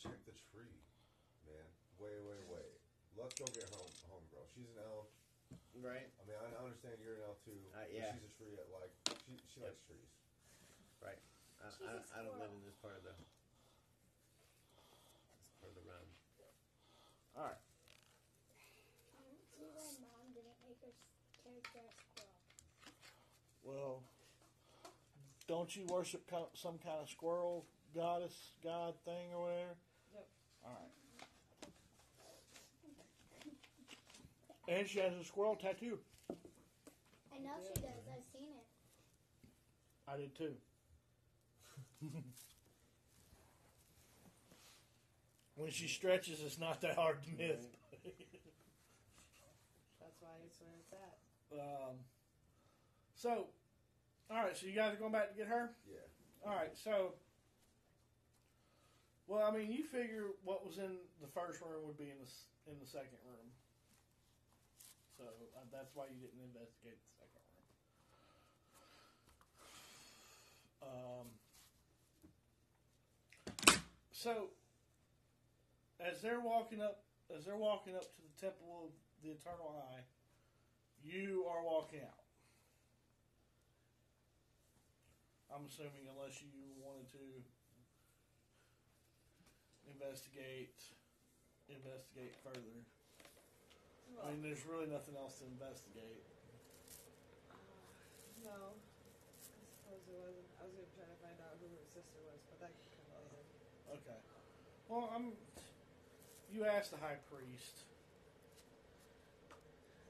[0.01, 0.81] Check the tree,
[1.45, 1.61] man.
[2.01, 2.73] Wait, wait, wait.
[3.13, 4.49] Let's go get home, homegirl.
[4.49, 5.05] She's an elf.
[5.77, 6.09] Right.
[6.17, 7.53] I mean, I I understand you're an elf too.
[7.71, 8.09] Uh, yeah.
[8.17, 8.89] She's a tree at like
[9.29, 9.69] she she Yep.
[9.69, 10.09] likes trees.
[10.99, 11.21] Right.
[11.61, 13.13] I, She's I, a I don't live in this part of the.
[13.13, 13.29] This
[15.61, 16.09] part of the realm.
[17.37, 17.61] All right.
[19.53, 20.89] See why mom didn't make her
[21.45, 22.33] character a squirrel.
[23.63, 24.01] Well,
[25.47, 28.33] don't you worship some kind of squirrel goddess,
[28.63, 29.75] god thing or whatever?
[30.63, 30.71] Yep.
[30.71, 30.91] All right.
[34.67, 35.99] And she has a squirrel tattoo.
[37.33, 38.07] I know she does.
[38.11, 38.65] I've seen it.
[40.07, 40.53] I did too.
[45.55, 47.65] when she stretches, it's not that hard to miss.
[49.99, 51.17] That's why it's where it's at.
[51.59, 51.95] um,
[53.15, 53.47] so,
[54.29, 54.57] all right.
[54.57, 55.71] So you guys are going back to get her.
[55.87, 55.99] Yeah.
[56.43, 57.13] All right, so,
[59.27, 62.29] well, I mean, you figure what was in the first room would be in the
[62.71, 63.47] in the second room,
[65.17, 67.71] so uh, that's why you didn't investigate the second room.
[70.81, 71.27] Um,
[74.11, 74.49] so,
[75.99, 77.03] as they're walking up,
[77.35, 78.91] as they're walking up to the temple of
[79.23, 80.03] the Eternal Eye,
[81.03, 82.21] you are walking out.
[85.53, 86.49] I'm assuming unless you
[86.79, 87.43] wanted to
[89.91, 90.75] investigate
[91.71, 92.83] investigate further.
[94.19, 96.23] I mean, there's really nothing else to investigate.
[98.43, 98.75] No.
[98.75, 100.47] I suppose it wasn't.
[100.59, 103.07] I was gonna try to find out who her sister was, but that could come
[103.15, 103.39] later.
[103.95, 104.19] Okay.
[104.91, 105.31] Well, I'm.
[106.51, 107.87] You asked the high priest,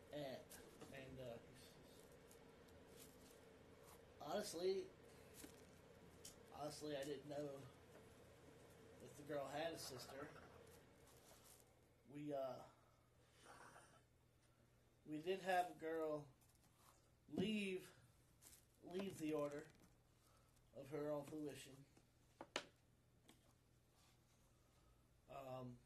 [0.10, 0.42] and
[0.90, 1.38] and uh,
[4.26, 4.90] honestly,
[6.58, 7.62] honestly, I didn't know
[9.32, 10.28] girl had a sister.
[12.12, 12.60] We uh,
[15.08, 16.28] we did have a girl
[17.40, 17.88] leave
[18.92, 19.64] leave the order
[20.76, 21.72] of her own fruition.
[25.32, 25.80] Um,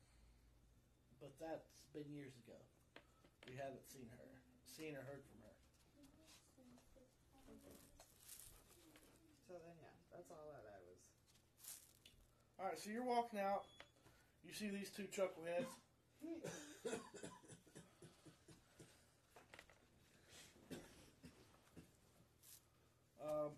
[1.22, 2.58] but that's been years ago.
[3.46, 4.26] We haven't seen her,
[4.66, 5.54] seen or heard from her.
[9.46, 10.98] So then, yeah, that's all that I was.
[12.60, 13.64] All right, so you're walking out.
[14.45, 15.66] You see these two chuckleheads.
[23.22, 23.51] um,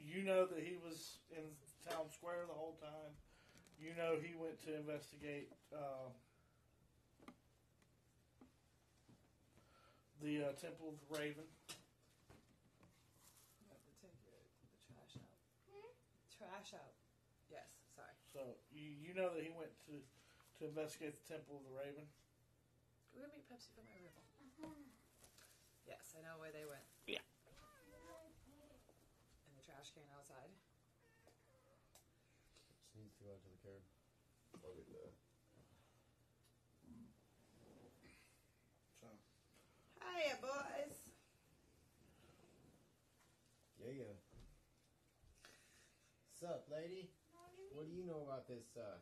[0.00, 1.42] you know that he was in
[1.90, 3.12] town square the whole time.
[3.80, 6.08] You know he went to investigate uh,
[10.22, 11.44] the uh, Temple of the Raven.
[13.68, 14.40] Never take your,
[14.72, 15.36] the trash out.
[16.36, 16.92] Trash out.
[17.48, 17.64] Yes,
[17.96, 18.12] sorry.
[18.28, 20.04] So you, you know that he went to
[20.60, 22.04] to investigate the Temple of the Raven.
[23.12, 24.24] Go get me Pepsi for my rifle.
[24.60, 24.92] Mm-hmm.
[25.88, 26.84] Yes, I know where they went.
[27.08, 27.24] Yeah.
[29.48, 30.52] In the trash can outside.
[32.76, 33.80] Just needs to go out to the curb.
[34.64, 35.12] I'll get that.
[39.00, 39.08] So,
[40.04, 41.00] Hiya, boys.
[43.80, 44.16] Yeah, yeah.
[46.36, 47.08] Sup, lady?
[47.72, 49.00] What do you know about this, uh...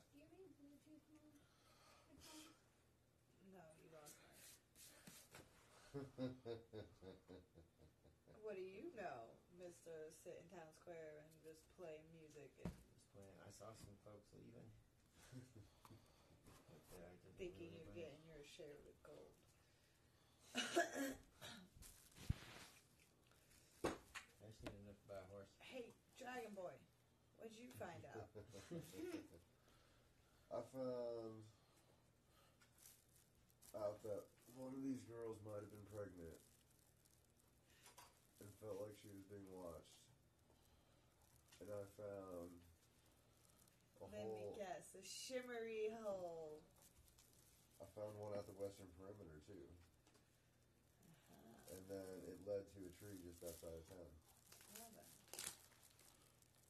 [3.50, 4.38] No, you lost mine.
[8.42, 10.10] What do you know, Mister?
[10.22, 13.38] Sit in town square and just play music and Just playing.
[13.42, 14.68] I saw some folks leaving.
[16.94, 19.34] uh, thinking really you're getting your share of the gold.
[23.86, 25.50] I just need enough to buy a horse.
[25.62, 26.74] Hey, Dragon Boy,
[27.38, 28.28] what'd you find out?
[30.54, 31.42] I found
[33.74, 34.22] out that
[34.54, 36.38] one of these girls might have been pregnant
[38.38, 39.98] and felt like she was being watched.
[41.58, 42.54] And I found
[43.98, 46.62] a Let me guess, a shimmery hole.
[47.82, 49.66] I found one at the western perimeter too.
[51.34, 51.74] Uh-huh.
[51.74, 54.10] And then it led to a tree just outside of town.
[54.78, 55.08] Well then.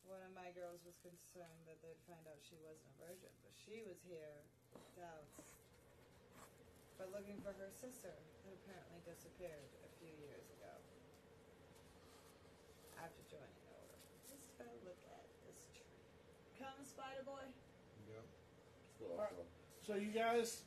[0.08, 3.50] One of my girls was concerned that they'd find out she wasn't a virgin, but
[3.58, 4.38] she was here
[4.70, 5.42] with doubts.
[6.94, 8.14] But looking for her sister,
[8.46, 10.72] who apparently disappeared a few years ago.
[13.02, 13.98] After joining the order.
[14.30, 15.90] Just go look at this tree.
[16.54, 17.44] Come, Spider Boy.
[18.06, 18.24] Yep.
[19.02, 19.34] So, Alright.
[19.34, 19.44] so
[19.82, 20.62] so you guys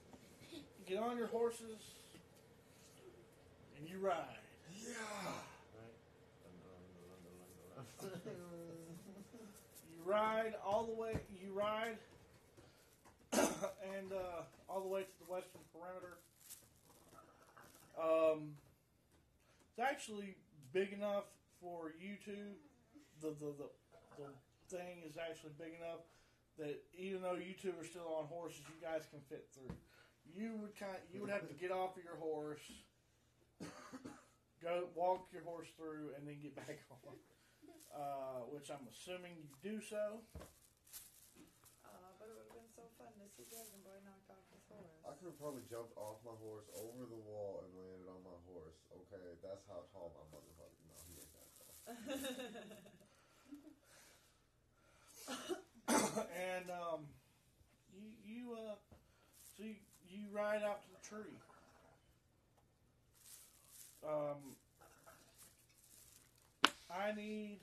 [0.85, 1.95] get on your horses
[3.79, 4.43] and you ride.
[4.83, 4.91] Yeah.
[5.73, 5.95] Right?
[8.03, 8.11] You
[10.07, 11.19] ride all the way.
[11.41, 11.97] You ride,
[13.33, 16.17] and uh, all the way to the western perimeter.
[17.99, 18.55] Um,
[19.69, 20.35] it's actually
[20.73, 21.25] big enough
[21.61, 22.55] for you two.
[23.21, 23.69] The the, the
[24.17, 26.01] the thing is actually big enough
[26.57, 29.75] that even though you two are still on horses, you guys can fit through.
[30.35, 32.63] You would kind you would have to get off of your horse,
[34.63, 37.13] go walk your horse through, and then get back on
[37.93, 40.21] uh, which I'm assuming you do so.
[41.85, 44.63] Uh, but it would have been so fun to see Dragon Boy knock off his
[44.67, 45.03] horse.
[45.07, 48.37] I could have probably jumped off my horse over the wall and landed on my
[48.47, 48.79] horse.
[48.91, 50.81] Okay, that's how tall my motherfucker.
[50.87, 51.67] No, he ain't that tall.
[56.27, 57.01] and um,
[57.93, 58.75] you you uh,
[59.55, 59.75] so you,
[60.09, 61.37] you ride out to the tree.
[64.07, 64.55] Um,
[66.89, 67.59] I need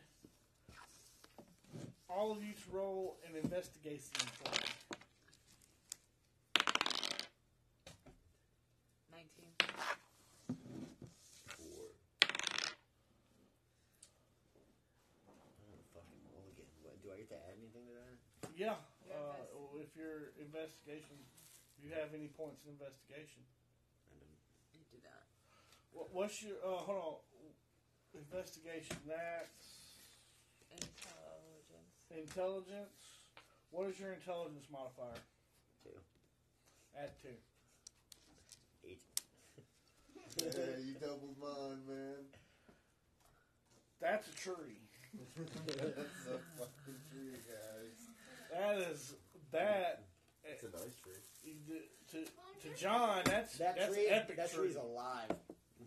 [2.14, 4.70] all of you to roll an investigation for me.
[9.10, 9.50] Nineteen.
[11.58, 11.90] Four.
[15.34, 16.70] I'm fucking roll again.
[16.86, 18.14] What, do I get to add anything to that?
[18.54, 21.18] Yeah, Your uh, invest- if your investigation,
[21.82, 23.42] you have any points in investigation.
[24.06, 24.38] I didn't.
[24.70, 25.26] You do that.
[25.90, 27.18] What, what's your uh, hold on?
[28.14, 28.94] Investigation.
[29.10, 29.82] That's
[30.70, 31.23] Intelligence.
[32.11, 33.00] Intelligence.
[33.70, 35.18] What is your intelligence modifier?
[35.82, 35.90] Two.
[36.98, 37.28] Add two.
[38.88, 39.02] Eight.
[40.40, 42.24] Yeah, you doubled mine, man.
[44.00, 44.80] That's a tree.
[45.36, 48.09] That's a fucking tree, guys.
[48.52, 49.14] That is
[49.52, 50.05] that.
[50.44, 51.55] It's a nice tree.
[52.12, 54.64] To, to John, that's That that's tree, epic that tree.
[54.66, 55.30] tree's alive.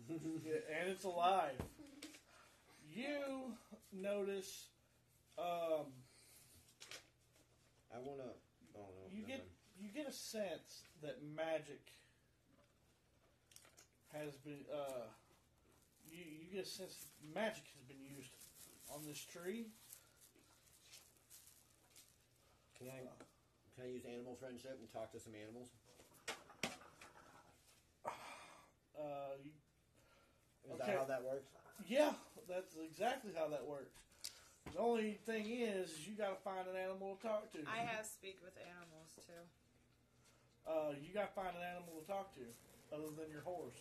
[0.08, 1.52] Yeah, and it's alive.
[2.92, 3.52] You
[3.92, 4.66] notice,
[5.38, 5.86] um,
[7.98, 8.30] I wanna.
[8.76, 9.10] Oh no.
[9.10, 9.42] you get
[9.80, 11.82] you get a sense that magic
[14.14, 14.62] has been.
[14.72, 15.10] Uh,
[16.06, 18.30] you you get a sense magic has been used
[18.94, 19.66] on this tree.
[22.78, 23.02] Can I?
[23.74, 25.68] Can I use animal friendship and talk to some animals?
[28.94, 29.50] Uh, you,
[30.66, 30.86] Is Okay.
[30.86, 31.50] that how that works?
[31.88, 32.12] yeah,
[32.48, 33.94] that's exactly how that works.
[34.74, 37.58] The only thing is, is you got to find an animal to talk to.
[37.66, 39.32] I have speak with animals too.
[40.68, 42.44] Uh, you got to find an animal to talk to,
[42.92, 43.80] other than your horse.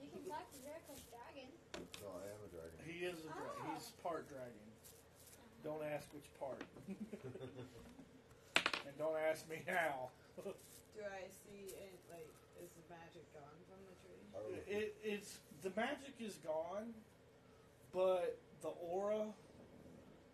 [0.00, 1.52] You can talk to Dracula's dragon.
[2.00, 2.80] No, I am a dragon.
[2.88, 3.74] He is a dra- Oh.
[3.76, 4.64] he's part dragon.
[5.66, 10.08] Don't ask which part, and don't ask me how.
[10.38, 10.54] Do
[11.02, 12.30] I see it like
[12.62, 14.22] is the magic gone from the tree?
[14.38, 14.62] I.
[14.70, 16.94] It, it's the magic is gone,
[17.92, 19.26] but the aura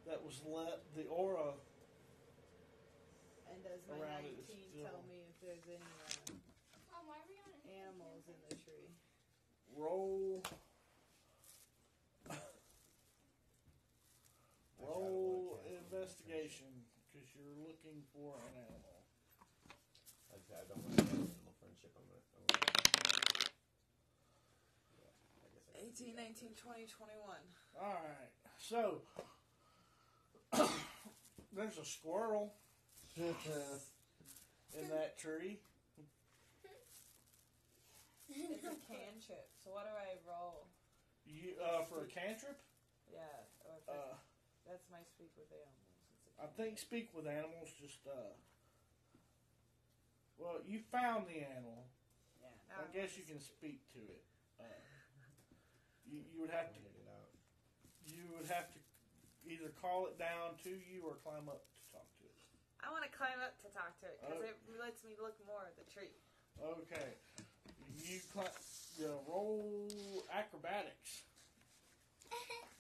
[0.07, 1.57] that was let the aura
[3.49, 4.37] And does does my around it.
[4.37, 6.37] 19 It's still tell me if there's any uh,
[6.93, 8.91] Mom, why are we on an animals in the tree?
[9.75, 10.43] roll.
[14.79, 16.69] Roll tried to avoid investigation
[17.09, 19.01] because you're looking for an animal.
[20.31, 21.91] Like I said, I don't want to have animal friendship.
[21.97, 22.21] I'm gonna.
[22.37, 22.61] I'm gonna
[25.01, 27.41] yeah, I guess I can 18, do that, 19, 20, 21.
[27.81, 28.31] All right,
[28.61, 29.03] so
[31.57, 32.55] there's a squirrel
[33.17, 35.59] in that tree.
[38.29, 39.47] It's a cantrip.
[39.63, 40.67] So what do I roll?
[41.27, 42.59] You uh, for a cantrip?
[43.11, 43.21] Yeah,
[43.65, 44.15] or if that's, Uh,
[44.67, 45.89] that's my speak with animals.
[46.27, 47.71] It's a I think speak with animals.
[47.79, 48.35] Just uh,
[50.37, 51.87] well, you found the animal.
[52.43, 52.83] Yeah.
[52.83, 54.25] I guess you can speak to it.
[54.59, 54.67] Uh,
[56.05, 57.31] you, you would have to Pointed it out.
[58.05, 58.79] you would have to
[59.47, 62.36] either call it down to you or climb up to talk to it.
[62.84, 64.49] I want to climb up to talk to it because Oh.
[64.49, 66.12] it lets me look more at the tree.
[66.61, 67.16] Okay,
[68.05, 68.49] you climb.
[68.99, 69.88] You roll
[70.32, 71.24] acrobatics.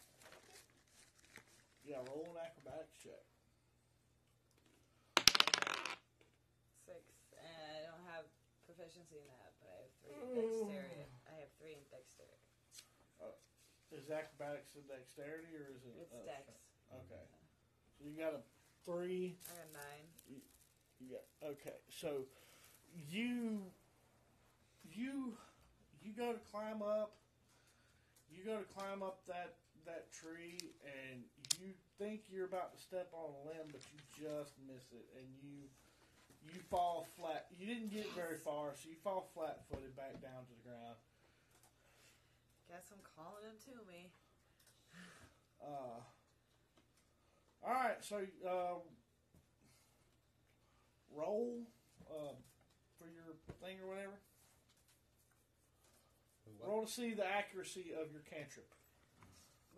[1.84, 3.20] Yeah, roll an acrobatics check.
[6.88, 7.04] Six.
[7.36, 8.24] And I don't have
[8.64, 11.04] proficiency in that, but I have three in dexterity.
[11.28, 12.40] I have three in dexterity.
[13.94, 15.94] Is acrobatics a dexterity or is it?
[16.02, 16.50] It's uh, dex.
[16.90, 17.24] Okay,
[17.96, 18.42] so you got a
[18.84, 19.38] three.
[19.48, 20.06] I got nine.
[20.98, 21.22] Yeah.
[21.42, 21.78] Okay.
[21.88, 22.26] So
[23.10, 23.62] you
[24.92, 25.34] you
[26.02, 27.14] you go to climb up.
[28.30, 29.54] You go to climb up that
[29.86, 31.22] that tree, and
[31.60, 35.26] you think you're about to step on a limb, but you just miss it, and
[35.42, 35.68] you
[36.52, 37.46] you fall flat.
[37.56, 40.96] You didn't get very far, so you fall flat-footed back down to the ground.
[42.74, 44.10] Guess I'm calling him to me.
[45.62, 46.02] Uh,
[47.62, 48.82] all right, so um,
[51.14, 51.70] roll
[52.10, 52.34] uh,
[52.98, 54.18] for your thing or whatever.
[56.42, 56.66] Who, what?
[56.66, 58.74] Roll to see the accuracy of your cantrip.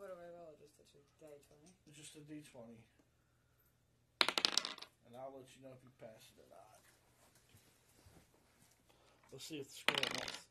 [0.00, 0.56] What do I roll?
[0.56, 1.68] Just a tr- die 20?
[1.92, 2.80] It's just a d twenty,
[5.04, 6.80] and I'll let you know if you pass it or not.
[9.28, 10.45] Let's see if the squirrel knows.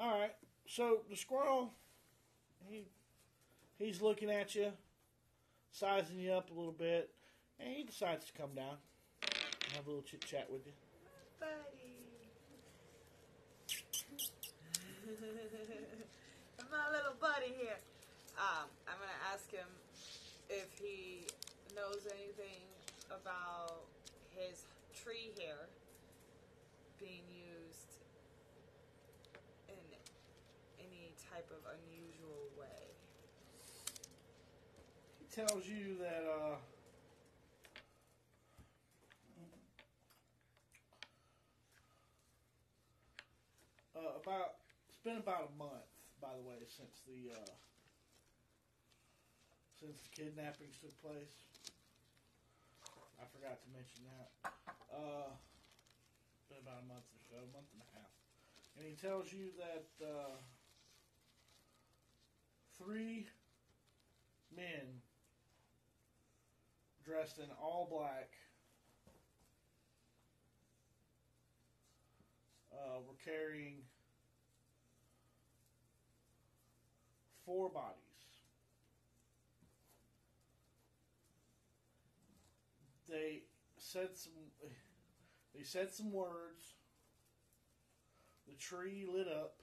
[0.00, 0.34] All right,
[0.66, 1.72] so the squirrel,
[2.68, 2.84] he
[3.78, 4.72] he's looking at you,
[5.72, 7.10] sizing you up a little bit,
[7.58, 8.76] and he decides to come down,
[9.22, 10.72] and have a little chit chat with you.
[11.40, 11.98] Buddy.
[16.70, 17.78] My little buddy here.
[18.38, 19.66] Um, I'm gonna ask him
[20.48, 21.26] if he
[21.74, 22.62] knows anything
[23.10, 23.82] about
[24.30, 24.62] his
[24.94, 25.66] tree here
[27.00, 27.98] being used
[29.68, 29.80] in
[30.78, 32.82] any type of unusual way.
[35.20, 36.56] He tells you that uh,
[43.96, 44.56] uh, about
[44.88, 45.88] it's been about a month,
[46.20, 47.52] by the way, since the uh,
[49.78, 51.44] since the kidnappings took place.
[53.20, 54.30] I forgot to mention that.
[54.88, 55.30] Uh,
[56.48, 58.12] been about a month or so, a month and a half,
[58.80, 60.40] and he tells you that uh,
[62.82, 63.26] three
[64.54, 65.02] men
[67.04, 68.30] dressed in all black
[72.72, 73.76] uh, were carrying
[77.44, 77.94] four bodies.
[83.08, 83.42] They
[83.78, 84.32] said some.
[85.54, 86.74] They said some words.
[88.46, 89.54] The tree lit up,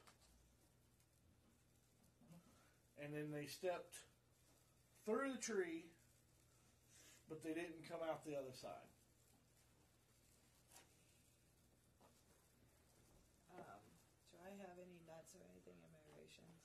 [3.02, 3.96] and then they stepped
[5.06, 5.86] through the tree,
[7.30, 8.90] but they didn't come out the other side.
[13.54, 13.84] Um,
[14.32, 16.56] do I have any nuts or anything in my rations?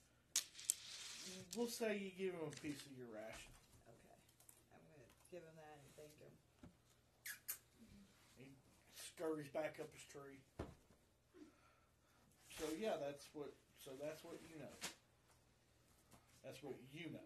[1.56, 3.52] We'll say you give him a piece of your ration.
[3.84, 4.18] Okay.
[4.72, 6.34] I'm gonna give him that and thank him.
[8.38, 8.54] He
[8.94, 10.40] scurries back up his tree.
[12.58, 13.52] So yeah, that's what.
[13.80, 14.76] So that's what you know.
[16.44, 17.18] That's what you know.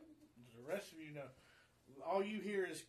[0.56, 1.28] The rest of you know.
[2.04, 2.82] All you hear is